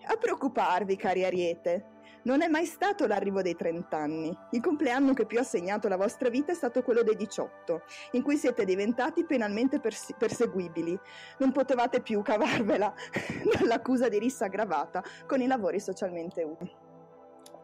A 0.09 0.15
preoccuparvi, 0.17 0.95
cari 0.97 1.25
Ariete, 1.25 1.96
non 2.27 2.41
è 2.41 2.49
mai 2.49 2.65
stato 2.65 3.07
l'arrivo 3.07 3.41
dei 3.41 3.55
30 3.55 3.97
anni. 3.97 4.37
Il 4.51 4.59
compleanno 4.59 5.13
che 5.13 5.25
più 5.25 5.39
ha 5.39 5.43
segnato 5.43 5.87
la 5.87 5.95
vostra 5.95 6.27
vita 6.27 6.51
è 6.51 6.55
stato 6.55 6.83
quello 6.83 7.01
dei 7.01 7.15
18, 7.15 7.83
in 8.11 8.21
cui 8.21 8.35
siete 8.35 8.65
diventati 8.65 9.23
penalmente 9.23 9.79
perse- 9.79 10.13
perseguibili. 10.17 10.99
Non 11.39 11.53
potevate 11.53 12.01
più 12.01 12.21
cavarvela 12.21 12.93
dall'accusa 13.57 14.09
di 14.09 14.19
rissa 14.19 14.45
aggravata 14.45 15.01
con 15.25 15.39
i 15.39 15.47
lavori 15.47 15.79
socialmente 15.79 16.43
utili. 16.43 16.75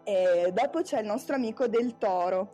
E 0.05 0.51
dopo 0.53 0.81
c'è 0.81 1.01
il 1.01 1.07
nostro 1.07 1.35
amico 1.35 1.67
del 1.67 1.97
toro 1.97 2.53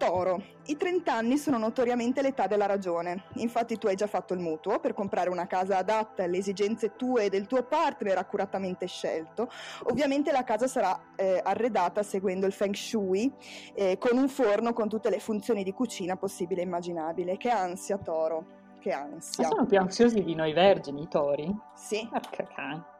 Toro, 0.00 0.42
i 0.68 0.78
30 0.78 1.12
anni 1.12 1.36
sono 1.36 1.58
notoriamente 1.58 2.22
l'età 2.22 2.46
della 2.46 2.64
ragione. 2.64 3.24
Infatti 3.34 3.76
tu 3.76 3.86
hai 3.86 3.96
già 3.96 4.06
fatto 4.06 4.32
il 4.32 4.40
mutuo 4.40 4.80
per 4.80 4.94
comprare 4.94 5.28
una 5.28 5.46
casa 5.46 5.76
adatta 5.76 6.24
alle 6.24 6.38
esigenze 6.38 6.96
tue 6.96 7.24
e 7.24 7.28
del 7.28 7.46
tuo 7.46 7.64
partner 7.64 8.16
accuratamente 8.16 8.86
scelto. 8.86 9.50
Ovviamente 9.90 10.32
la 10.32 10.42
casa 10.42 10.66
sarà 10.68 10.98
eh, 11.16 11.40
arredata 11.44 12.02
seguendo 12.02 12.46
il 12.46 12.52
Feng 12.52 12.74
Shui 12.74 13.30
eh, 13.74 13.98
con 13.98 14.16
un 14.16 14.28
forno 14.28 14.72
con 14.72 14.88
tutte 14.88 15.10
le 15.10 15.18
funzioni 15.18 15.62
di 15.62 15.74
cucina 15.74 16.16
possibile 16.16 16.62
e 16.62 16.64
immaginabile. 16.64 17.36
Che 17.36 17.50
ansia, 17.50 17.98
Toro, 17.98 18.46
che 18.80 18.92
ansia. 18.92 19.42
Ma 19.42 19.50
sono 19.50 19.66
più 19.66 19.78
ansiosi 19.78 20.24
di 20.24 20.34
noi 20.34 20.54
vergini, 20.54 21.02
i 21.02 21.08
tori? 21.08 21.54
Sì. 21.74 22.08
Porca 22.10 22.46
cane. 22.54 22.98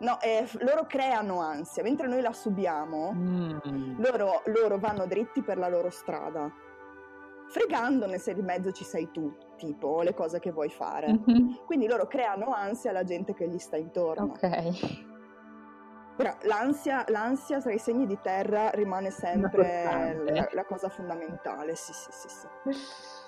No, 0.00 0.18
eh, 0.20 0.48
loro 0.60 0.86
creano 0.86 1.40
ansia, 1.40 1.82
mentre 1.82 2.06
noi 2.06 2.22
la 2.22 2.32
subiamo, 2.32 3.12
mm. 3.12 4.00
loro, 4.00 4.42
loro, 4.46 4.78
vanno 4.78 5.06
dritti 5.06 5.42
per 5.42 5.58
la 5.58 5.68
loro 5.68 5.90
strada, 5.90 6.50
fregandone 7.48 8.16
se 8.16 8.32
di 8.32 8.40
mezzo 8.40 8.72
ci 8.72 8.84
sei 8.84 9.10
tu, 9.10 9.36
tipo 9.56 10.00
le 10.00 10.14
cose 10.14 10.40
che 10.40 10.52
vuoi 10.52 10.70
fare. 10.70 11.12
Mm-hmm. 11.12 11.52
Quindi 11.66 11.86
loro 11.86 12.06
creano 12.06 12.54
ansia 12.54 12.90
alla 12.90 13.04
gente 13.04 13.34
che 13.34 13.46
gli 13.46 13.58
sta 13.58 13.76
intorno. 13.76 14.32
Ok. 14.32 15.08
Però 16.16 16.34
l'ansia, 16.42 17.04
l'ansia 17.08 17.60
tra 17.60 17.72
i 17.72 17.78
segni 17.78 18.06
di 18.06 18.18
terra 18.22 18.70
rimane 18.70 19.10
sempre 19.10 20.18
la, 20.24 20.48
la, 20.50 20.64
cosa 20.64 20.88
fondamentale, 20.88 21.74
sì, 21.74 21.92
sì, 21.92 22.10
sì. 22.10 22.28
sì 22.28 23.19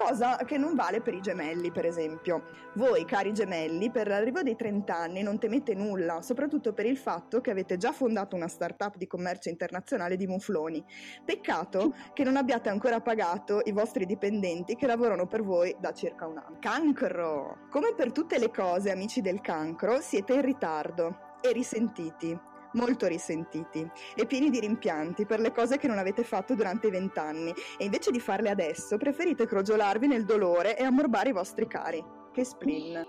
cosa 0.00 0.36
che 0.46 0.56
non 0.56 0.74
vale 0.74 1.02
per 1.02 1.12
i 1.12 1.20
gemelli, 1.20 1.70
per 1.70 1.84
esempio. 1.84 2.44
Voi, 2.74 3.04
cari 3.04 3.34
gemelli, 3.34 3.90
per 3.90 4.08
l'arrivo 4.08 4.42
dei 4.42 4.56
30 4.56 4.96
anni 4.96 5.22
non 5.22 5.38
temete 5.38 5.74
nulla, 5.74 6.22
soprattutto 6.22 6.72
per 6.72 6.86
il 6.86 6.96
fatto 6.96 7.42
che 7.42 7.50
avete 7.50 7.76
già 7.76 7.92
fondato 7.92 8.34
una 8.34 8.48
startup 8.48 8.96
di 8.96 9.06
commercio 9.06 9.50
internazionale 9.50 10.16
di 10.16 10.26
mufloni. 10.26 10.82
Peccato 11.22 11.94
che 12.14 12.24
non 12.24 12.36
abbiate 12.36 12.70
ancora 12.70 13.00
pagato 13.00 13.60
i 13.64 13.72
vostri 13.72 14.06
dipendenti 14.06 14.74
che 14.74 14.86
lavorano 14.86 15.26
per 15.26 15.42
voi 15.42 15.76
da 15.78 15.92
circa 15.92 16.26
un 16.26 16.38
anno. 16.38 16.56
Cancro! 16.60 17.66
Come 17.70 17.92
per 17.94 18.10
tutte 18.10 18.38
le 18.38 18.50
cose, 18.50 18.90
amici 18.90 19.20
del 19.20 19.42
cancro, 19.42 20.00
siete 20.00 20.32
in 20.32 20.40
ritardo 20.40 21.38
e 21.42 21.52
risentiti 21.52 22.48
molto 22.72 23.06
risentiti 23.06 23.88
e 24.14 24.26
pieni 24.26 24.50
di 24.50 24.60
rimpianti 24.60 25.26
per 25.26 25.40
le 25.40 25.52
cose 25.52 25.78
che 25.78 25.88
non 25.88 25.98
avete 25.98 26.22
fatto 26.22 26.54
durante 26.54 26.88
i 26.88 26.90
vent'anni 26.90 27.52
e 27.78 27.84
invece 27.84 28.10
di 28.10 28.20
farle 28.20 28.50
adesso 28.50 28.96
preferite 28.96 29.46
crogiolarvi 29.46 30.06
nel 30.06 30.24
dolore 30.24 30.76
e 30.76 30.84
ammorbare 30.84 31.30
i 31.30 31.32
vostri 31.32 31.66
cari. 31.66 32.04
Che 32.32 32.44
spleen. 32.44 33.04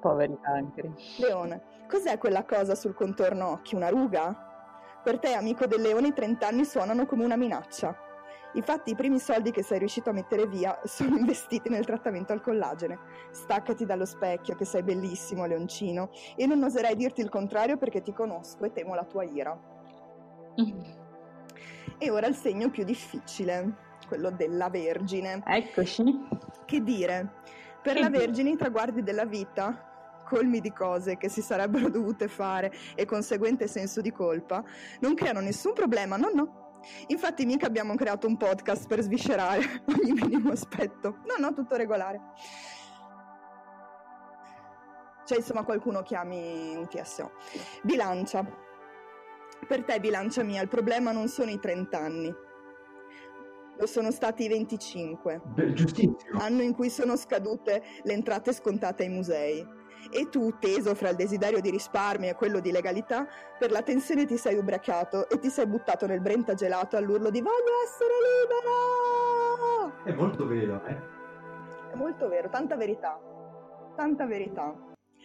Poveri 0.00 0.36
cancri. 0.40 0.92
Leone, 1.18 1.86
cos'è 1.88 2.18
quella 2.18 2.44
cosa 2.44 2.74
sul 2.74 2.94
contorno 2.94 3.50
occhi? 3.52 3.74
Una 3.74 3.88
ruga? 3.88 5.00
Per 5.02 5.18
te, 5.18 5.32
amico 5.32 5.66
del 5.66 5.80
leone, 5.80 6.08
i 6.08 6.12
trent'anni 6.12 6.64
suonano 6.64 7.06
come 7.06 7.24
una 7.24 7.36
minaccia. 7.36 8.05
Infatti 8.56 8.90
i 8.90 8.94
primi 8.94 9.18
soldi 9.18 9.50
che 9.50 9.62
sei 9.62 9.78
riuscito 9.78 10.10
a 10.10 10.12
mettere 10.12 10.46
via 10.46 10.78
sono 10.84 11.16
investiti 11.18 11.68
nel 11.68 11.84
trattamento 11.84 12.32
al 12.32 12.40
collagene. 12.40 12.98
Staccati 13.30 13.84
dallo 13.84 14.06
specchio 14.06 14.54
che 14.54 14.64
sei 14.64 14.82
bellissimo, 14.82 15.46
leoncino, 15.46 16.10
e 16.34 16.46
non 16.46 16.62
oserei 16.62 16.96
dirti 16.96 17.20
il 17.20 17.28
contrario 17.28 17.76
perché 17.76 18.02
ti 18.02 18.12
conosco 18.12 18.64
e 18.64 18.72
temo 18.72 18.94
la 18.94 19.04
tua 19.04 19.24
ira. 19.24 19.58
E 21.98 22.10
ora 22.10 22.26
il 22.26 22.34
segno 22.34 22.68
più 22.68 22.84
difficile, 22.84 23.74
quello 24.06 24.30
della 24.30 24.68
Vergine. 24.68 25.42
Eccoci. 25.46 26.04
Che 26.66 26.82
dire? 26.82 27.32
Per 27.80 27.94
che 27.94 28.00
la 28.00 28.10
Vergine 28.10 28.50
i 28.50 28.56
traguardi 28.56 29.02
della 29.02 29.24
vita 29.24 30.22
colmi 30.26 30.60
di 30.60 30.72
cose 30.72 31.16
che 31.16 31.30
si 31.30 31.40
sarebbero 31.40 31.88
dovute 31.90 32.28
fare 32.28 32.70
e 32.94 33.06
conseguente 33.06 33.66
senso 33.66 34.02
di 34.02 34.12
colpa, 34.12 34.62
non 35.00 35.14
creano 35.14 35.40
nessun 35.40 35.72
problema, 35.72 36.16
no, 36.16 36.30
no, 36.34 36.65
Infatti 37.08 37.44
mica 37.46 37.66
abbiamo 37.66 37.94
creato 37.94 38.26
un 38.26 38.36
podcast 38.36 38.86
per 38.86 39.00
sviscerare 39.02 39.82
ogni 39.86 40.12
minimo 40.12 40.52
aspetto. 40.52 41.18
No, 41.24 41.34
no, 41.38 41.52
tutto 41.52 41.76
regolare. 41.76 42.20
cioè 45.26 45.38
insomma 45.38 45.64
qualcuno 45.64 46.02
chiami 46.02 46.76
un 46.76 46.88
TSO. 46.88 47.32
Bilancia. 47.82 48.64
Per 49.66 49.84
te, 49.84 49.98
bilancia 49.98 50.42
mia, 50.44 50.62
il 50.62 50.68
problema 50.68 51.10
non 51.10 51.28
sono 51.28 51.50
i 51.50 51.58
30 51.58 51.98
anni. 51.98 52.34
Lo 53.78 53.86
sono 53.86 54.10
stati 54.10 54.44
i 54.44 54.48
25. 54.48 55.40
Beh, 55.44 55.72
giustissimo. 55.72 56.38
Anno 56.38 56.62
in 56.62 56.72
cui 56.72 56.88
sono 56.88 57.16
scadute 57.16 57.82
le 58.04 58.12
entrate 58.12 58.52
scontate 58.52 59.02
ai 59.02 59.08
musei. 59.10 59.66
E 60.10 60.28
tu, 60.28 60.58
teso 60.58 60.94
fra 60.94 61.10
il 61.10 61.16
desiderio 61.16 61.60
di 61.60 61.70
risparmio 61.70 62.30
e 62.30 62.34
quello 62.34 62.60
di 62.60 62.70
legalità, 62.70 63.26
per 63.58 63.70
la 63.70 63.82
tensione 63.82 64.26
ti 64.26 64.36
sei 64.36 64.56
ubriacato 64.56 65.28
e 65.28 65.38
ti 65.38 65.48
sei 65.48 65.66
buttato 65.66 66.06
nel 66.06 66.20
brenta 66.20 66.54
gelato 66.54 66.96
all'urlo 66.96 67.30
di 67.30 67.40
voglio 67.40 67.82
essere 67.84 68.14
libero! 68.40 70.04
È 70.04 70.12
molto 70.12 70.46
vero, 70.46 70.82
eh? 70.84 71.14
È 71.92 71.96
molto 71.96 72.28
vero, 72.28 72.48
tanta 72.48 72.76
verità. 72.76 73.18
Tanta 73.94 74.26
verità. 74.26 74.74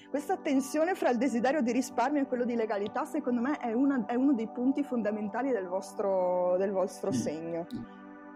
Questa 0.09 0.37
tensione 0.37 0.93
fra 0.95 1.09
il 1.09 1.17
desiderio 1.17 1.61
di 1.61 1.71
risparmio 1.71 2.21
e 2.21 2.25
quello 2.25 2.43
di 2.43 2.55
legalità, 2.55 3.05
secondo 3.05 3.41
me, 3.41 3.57
è, 3.57 3.71
una, 3.71 4.05
è 4.07 4.15
uno 4.15 4.33
dei 4.33 4.47
punti 4.47 4.83
fondamentali 4.83 5.51
del 5.51 5.67
vostro, 5.67 6.55
del 6.57 6.71
vostro 6.71 7.11
segno. 7.11 7.65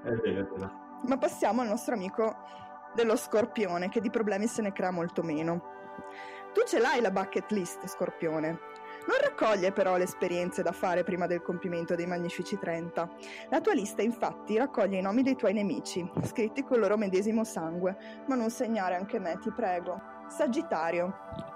È 0.04 0.10
vero, 0.10 0.40
è 0.40 0.44
vero. 0.44 0.72
Ma 1.02 1.18
passiamo 1.18 1.62
al 1.62 1.68
nostro 1.68 1.94
amico 1.96 2.36
dello 2.94 3.16
scorpione, 3.16 3.90
che 3.90 4.00
di 4.00 4.10
problemi 4.10 4.48
se 4.48 4.62
ne 4.62 4.72
crea 4.72 4.92
molto 4.92 5.22
meno. 5.22 5.74
Tu 6.54 6.62
ce 6.66 6.80
l'hai 6.80 7.02
la 7.02 7.12
bucket 7.12 7.52
list, 7.52 7.86
Scorpione. 7.88 8.74
Non 9.08 9.18
raccoglie 9.22 9.72
però 9.72 9.98
le 9.98 10.04
esperienze 10.06 10.64
da 10.64 10.72
fare 10.72 11.04
prima 11.04 11.28
del 11.28 11.44
compimento 11.44 11.94
dei 11.94 12.08
magnifici 12.08 12.58
30. 12.58 13.10
La 13.50 13.62
tua 13.62 13.74
lista 13.74 14.02
infatti 14.02 14.58
raccoglie 14.58 14.98
i 14.98 15.02
nomi 15.02 15.22
dei 15.22 15.36
tuoi 15.36 15.54
nemici, 15.54 16.10
scritti 16.24 16.64
col 16.64 16.80
loro 16.80 16.98
medesimo 16.98 17.44
sangue, 17.44 18.24
ma 18.28 18.34
non 18.34 18.50
segnare 18.50 18.96
anche 18.96 19.20
me, 19.20 19.38
ti 19.40 19.52
prego. 19.52 20.02
Sagittario. 20.28 21.55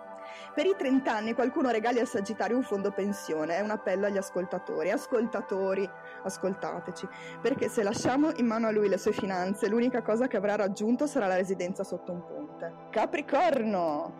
Per 0.53 0.65
i 0.65 0.75
30 0.77 1.11
anni 1.13 1.33
qualcuno 1.33 1.69
regali 1.69 1.99
al 1.99 2.07
Sagittario 2.07 2.55
un 2.55 2.63
fondo 2.63 2.91
pensione, 2.91 3.57
è 3.57 3.61
un 3.61 3.69
appello 3.69 4.05
agli 4.05 4.17
ascoltatori. 4.17 4.91
Ascoltatori, 4.91 5.89
ascoltateci, 6.23 7.07
perché 7.41 7.69
se 7.69 7.83
lasciamo 7.83 8.31
in 8.35 8.45
mano 8.45 8.67
a 8.67 8.71
lui 8.71 8.89
le 8.89 8.97
sue 8.97 9.11
finanze, 9.11 9.67
l'unica 9.67 10.01
cosa 10.01 10.27
che 10.27 10.37
avrà 10.37 10.55
raggiunto 10.55 11.07
sarà 11.07 11.27
la 11.27 11.35
residenza 11.35 11.83
sotto 11.83 12.11
un 12.11 12.25
ponte. 12.25 12.73
Capricorno! 12.89 14.19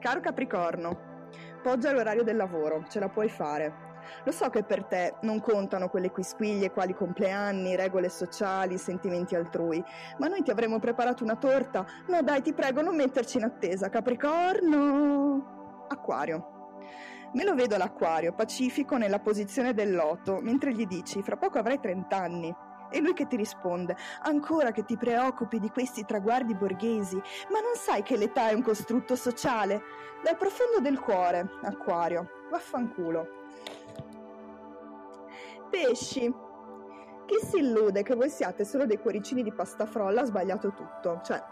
Caro 0.00 0.20
Capricorno, 0.20 1.30
poggia 1.62 1.90
l'orario 1.90 2.24
del 2.24 2.36
lavoro, 2.36 2.84
ce 2.88 3.00
la 3.00 3.08
puoi 3.08 3.30
fare. 3.30 3.93
Lo 4.24 4.32
so 4.32 4.50
che 4.50 4.62
per 4.62 4.84
te 4.84 5.14
non 5.22 5.40
contano 5.40 5.88
quelle 5.88 6.10
quisquiglie 6.10 6.70
quali 6.70 6.94
compleanni, 6.94 7.76
regole 7.76 8.08
sociali, 8.08 8.78
sentimenti 8.78 9.34
altrui, 9.34 9.82
ma 10.18 10.28
noi 10.28 10.42
ti 10.42 10.50
avremmo 10.50 10.78
preparato 10.78 11.24
una 11.24 11.36
torta. 11.36 11.84
No 12.08 12.22
dai, 12.22 12.42
ti 12.42 12.52
prego, 12.52 12.82
non 12.82 12.96
metterci 12.96 13.38
in 13.38 13.44
attesa, 13.44 13.88
Capricorno. 13.88 15.86
Acquario. 15.88 16.48
Me 17.34 17.42
lo 17.42 17.54
vedo 17.54 17.76
l'acquario, 17.76 18.32
pacifico 18.32 18.96
nella 18.96 19.18
posizione 19.18 19.74
del 19.74 19.92
loto, 19.92 20.38
mentre 20.40 20.72
gli 20.72 20.86
dici, 20.86 21.20
fra 21.20 21.36
poco 21.36 21.58
avrai 21.58 21.80
30 21.80 22.16
anni. 22.16 22.54
E 22.90 23.00
lui 23.00 23.12
che 23.12 23.26
ti 23.26 23.34
risponde, 23.34 23.96
ancora 24.22 24.70
che 24.70 24.84
ti 24.84 24.96
preoccupi 24.96 25.58
di 25.58 25.68
questi 25.68 26.04
traguardi 26.04 26.54
borghesi, 26.54 27.16
ma 27.50 27.58
non 27.58 27.74
sai 27.74 28.02
che 28.02 28.16
l'età 28.16 28.50
è 28.50 28.52
un 28.52 28.62
costrutto 28.62 29.16
sociale? 29.16 29.82
Dal 30.22 30.36
profondo 30.36 30.78
del 30.80 31.00
cuore, 31.00 31.50
acquario, 31.62 32.28
vaffanculo. 32.52 33.43
Pesci. 35.74 36.32
Chi 37.26 37.46
si 37.46 37.58
illude 37.58 38.04
che 38.04 38.14
voi 38.14 38.30
siate 38.30 38.64
solo 38.64 38.86
dei 38.86 38.98
cuoricini 38.98 39.42
di 39.42 39.52
pasta 39.52 39.86
frolla 39.86 40.20
ha 40.20 40.24
sbagliato 40.24 40.72
tutto, 40.72 41.20
cioè 41.24 41.42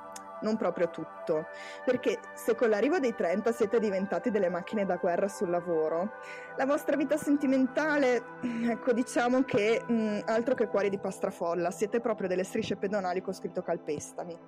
non 0.42 0.56
proprio 0.56 0.90
tutto, 0.90 1.46
perché 1.84 2.18
se 2.34 2.54
con 2.54 2.68
l'arrivo 2.68 3.00
dei 3.00 3.14
30 3.14 3.50
siete 3.50 3.80
diventati 3.80 4.30
delle 4.30 4.48
macchine 4.48 4.84
da 4.84 4.96
guerra 4.96 5.26
sul 5.26 5.50
lavoro, 5.50 6.12
la 6.56 6.66
vostra 6.66 6.96
vita 6.96 7.16
sentimentale, 7.16 8.22
ecco 8.68 8.92
diciamo 8.92 9.42
che 9.42 9.82
mh, 9.84 9.92
mm, 9.92 10.18
altro 10.26 10.54
che 10.54 10.68
cuori 10.68 10.88
di 10.88 10.98
pastrafolla, 10.98 11.72
siete 11.72 12.00
proprio 12.00 12.28
delle 12.28 12.44
strisce 12.44 12.76
pedonali 12.76 13.22
con 13.22 13.34
scritto 13.34 13.62
calpestami, 13.62 14.38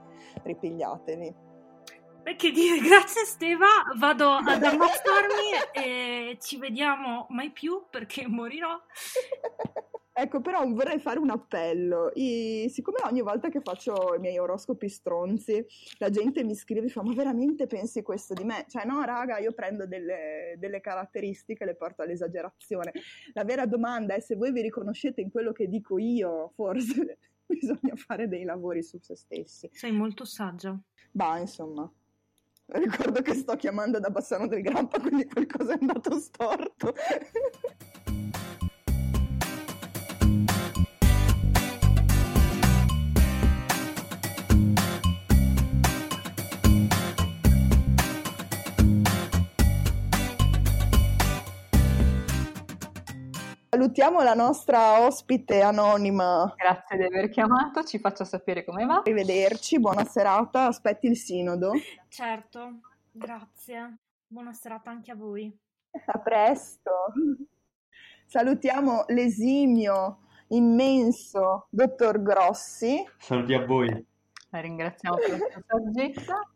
ripigliatevi. 0.42 1.53
Beh, 2.24 2.36
che 2.36 2.50
dire, 2.52 2.78
grazie 2.88 3.26
Steva, 3.26 3.66
vado 3.96 4.30
ad 4.30 4.62
ammazzarmi 4.62 5.74
e 5.74 6.38
ci 6.40 6.56
vediamo 6.56 7.26
mai 7.28 7.50
più 7.50 7.84
perché 7.90 8.26
morirò. 8.26 8.80
Ecco, 10.16 10.40
però 10.40 10.64
vorrei 10.68 11.00
fare 11.00 11.18
un 11.18 11.30
appello. 11.30 12.12
I, 12.14 12.68
siccome 12.70 12.98
ogni 13.02 13.20
volta 13.20 13.48
che 13.48 13.60
faccio 13.60 14.14
i 14.14 14.20
miei 14.20 14.38
oroscopi 14.38 14.88
stronzi, 14.88 15.66
la 15.98 16.08
gente 16.08 16.44
mi 16.44 16.54
scrive 16.54 16.86
e 16.86 16.88
fa: 16.88 17.02
Ma 17.02 17.12
veramente 17.14 17.66
pensi 17.66 18.00
questo 18.02 18.32
di 18.32 18.44
me? 18.44 18.64
Cioè, 18.68 18.84
no, 18.84 19.02
raga, 19.02 19.38
io 19.38 19.52
prendo 19.52 19.88
delle, 19.88 20.54
delle 20.56 20.80
caratteristiche 20.80 21.64
e 21.64 21.66
le 21.66 21.74
porto 21.74 22.02
all'esagerazione. 22.02 22.92
La 23.32 23.42
vera 23.42 23.66
domanda 23.66 24.14
è 24.14 24.20
se 24.20 24.36
voi 24.36 24.52
vi 24.52 24.62
riconoscete 24.62 25.20
in 25.20 25.32
quello 25.32 25.50
che 25.50 25.66
dico 25.66 25.98
io, 25.98 26.52
forse 26.54 27.18
bisogna 27.44 27.96
fare 27.96 28.28
dei 28.28 28.44
lavori 28.44 28.84
su 28.84 29.00
se 29.00 29.16
stessi. 29.16 29.68
Sei 29.72 29.90
molto 29.90 30.24
saggia. 30.24 30.78
Bah, 31.10 31.38
insomma. 31.38 31.92
Ricordo 32.74 33.22
che 33.22 33.34
sto 33.34 33.54
chiamando 33.54 34.00
da 34.00 34.10
Bassano 34.10 34.48
del 34.48 34.60
Grappa, 34.60 34.98
quindi 34.98 35.26
qualcosa 35.26 35.74
è 35.74 35.78
andato 35.80 36.18
storto. 36.18 36.92
Salutiamo 53.74 54.22
la 54.22 54.34
nostra 54.34 55.04
ospite 55.04 55.60
anonima. 55.60 56.54
Grazie 56.56 56.96
di 56.96 57.02
aver 57.02 57.28
chiamato, 57.28 57.82
ci 57.82 57.98
faccia 57.98 58.24
sapere 58.24 58.64
come 58.64 58.86
va. 58.86 58.98
Arrivederci, 58.98 59.80
buona 59.80 60.04
serata, 60.04 60.66
aspetti 60.66 61.08
il 61.08 61.16
sinodo. 61.16 61.72
Certo, 62.06 62.78
grazie. 63.10 63.96
Buona 64.28 64.52
serata 64.52 64.90
anche 64.90 65.10
a 65.10 65.16
voi. 65.16 65.52
A 65.90 66.18
presto. 66.20 66.92
Salutiamo 68.26 69.06
l'esimio, 69.08 70.20
immenso 70.50 71.66
dottor 71.68 72.22
Grossi. 72.22 73.04
Saluti 73.18 73.54
a 73.54 73.66
voi. 73.66 74.06
La 74.50 74.60
ringraziamo 74.60 75.16
per 75.16 75.30
la 75.30 75.36
sua 75.36 75.62
saggezza. 75.66 76.48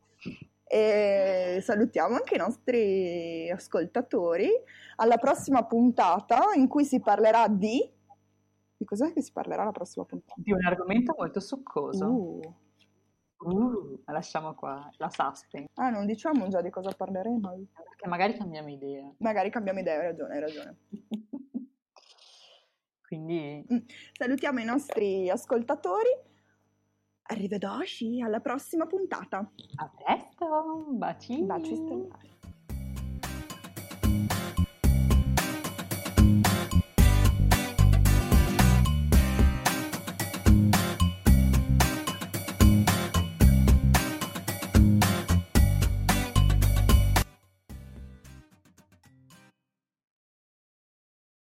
E 0.71 1.61
salutiamo 1.63 2.17
anche 2.17 2.35
i 2.35 2.39
nostri 2.39 3.51
ascoltatori 3.51 4.51
alla 4.97 5.17
prossima 5.17 5.65
puntata 5.65 6.53
in 6.55 6.69
cui 6.69 6.85
si 6.85 7.01
parlerà 7.01 7.49
di... 7.49 7.97
Di 8.77 8.85
cos'è 8.85 9.13
che 9.13 9.23
si 9.23 9.33
parlerà 9.33 9.65
la 9.65 9.73
prossima 9.73 10.05
puntata? 10.05 10.41
Di 10.41 10.53
un 10.53 10.65
argomento 10.65 11.15
molto 11.17 11.41
succoso. 11.41 12.07
Uh. 12.07 12.41
Uh, 13.39 14.03
la 14.05 14.13
lasciamo 14.13 14.55
qua, 14.55 14.91
la 14.97 15.09
suspense. 15.09 15.71
Ah, 15.75 15.91
non 15.91 16.07
diciamo 16.07 16.49
già 16.49 16.61
di 16.61 16.71
cosa 16.71 16.91
parleremo? 16.91 17.67
Perché 17.73 18.09
magari 18.09 18.37
cambiamo 18.37 18.69
idea. 18.69 19.11
Magari 19.19 19.51
cambiamo 19.51 19.79
idea, 19.79 19.95
hai 19.99 20.03
ragione, 20.03 20.35
hai 20.35 20.41
ragione. 20.41 20.77
Quindi... 23.07 23.65
Mm. 23.73 23.79
Salutiamo 24.13 24.61
i 24.61 24.65
nostri 24.65 25.31
ascoltatori. 25.31 26.11
Arrivederci, 27.31 28.23
alla 28.23 28.41
prossima 28.41 28.87
puntata. 28.87 29.39
A 29.77 29.89
presto, 29.89 30.87
baci. 30.91 31.43
Baci 31.43 31.75
stellari. 31.75 32.38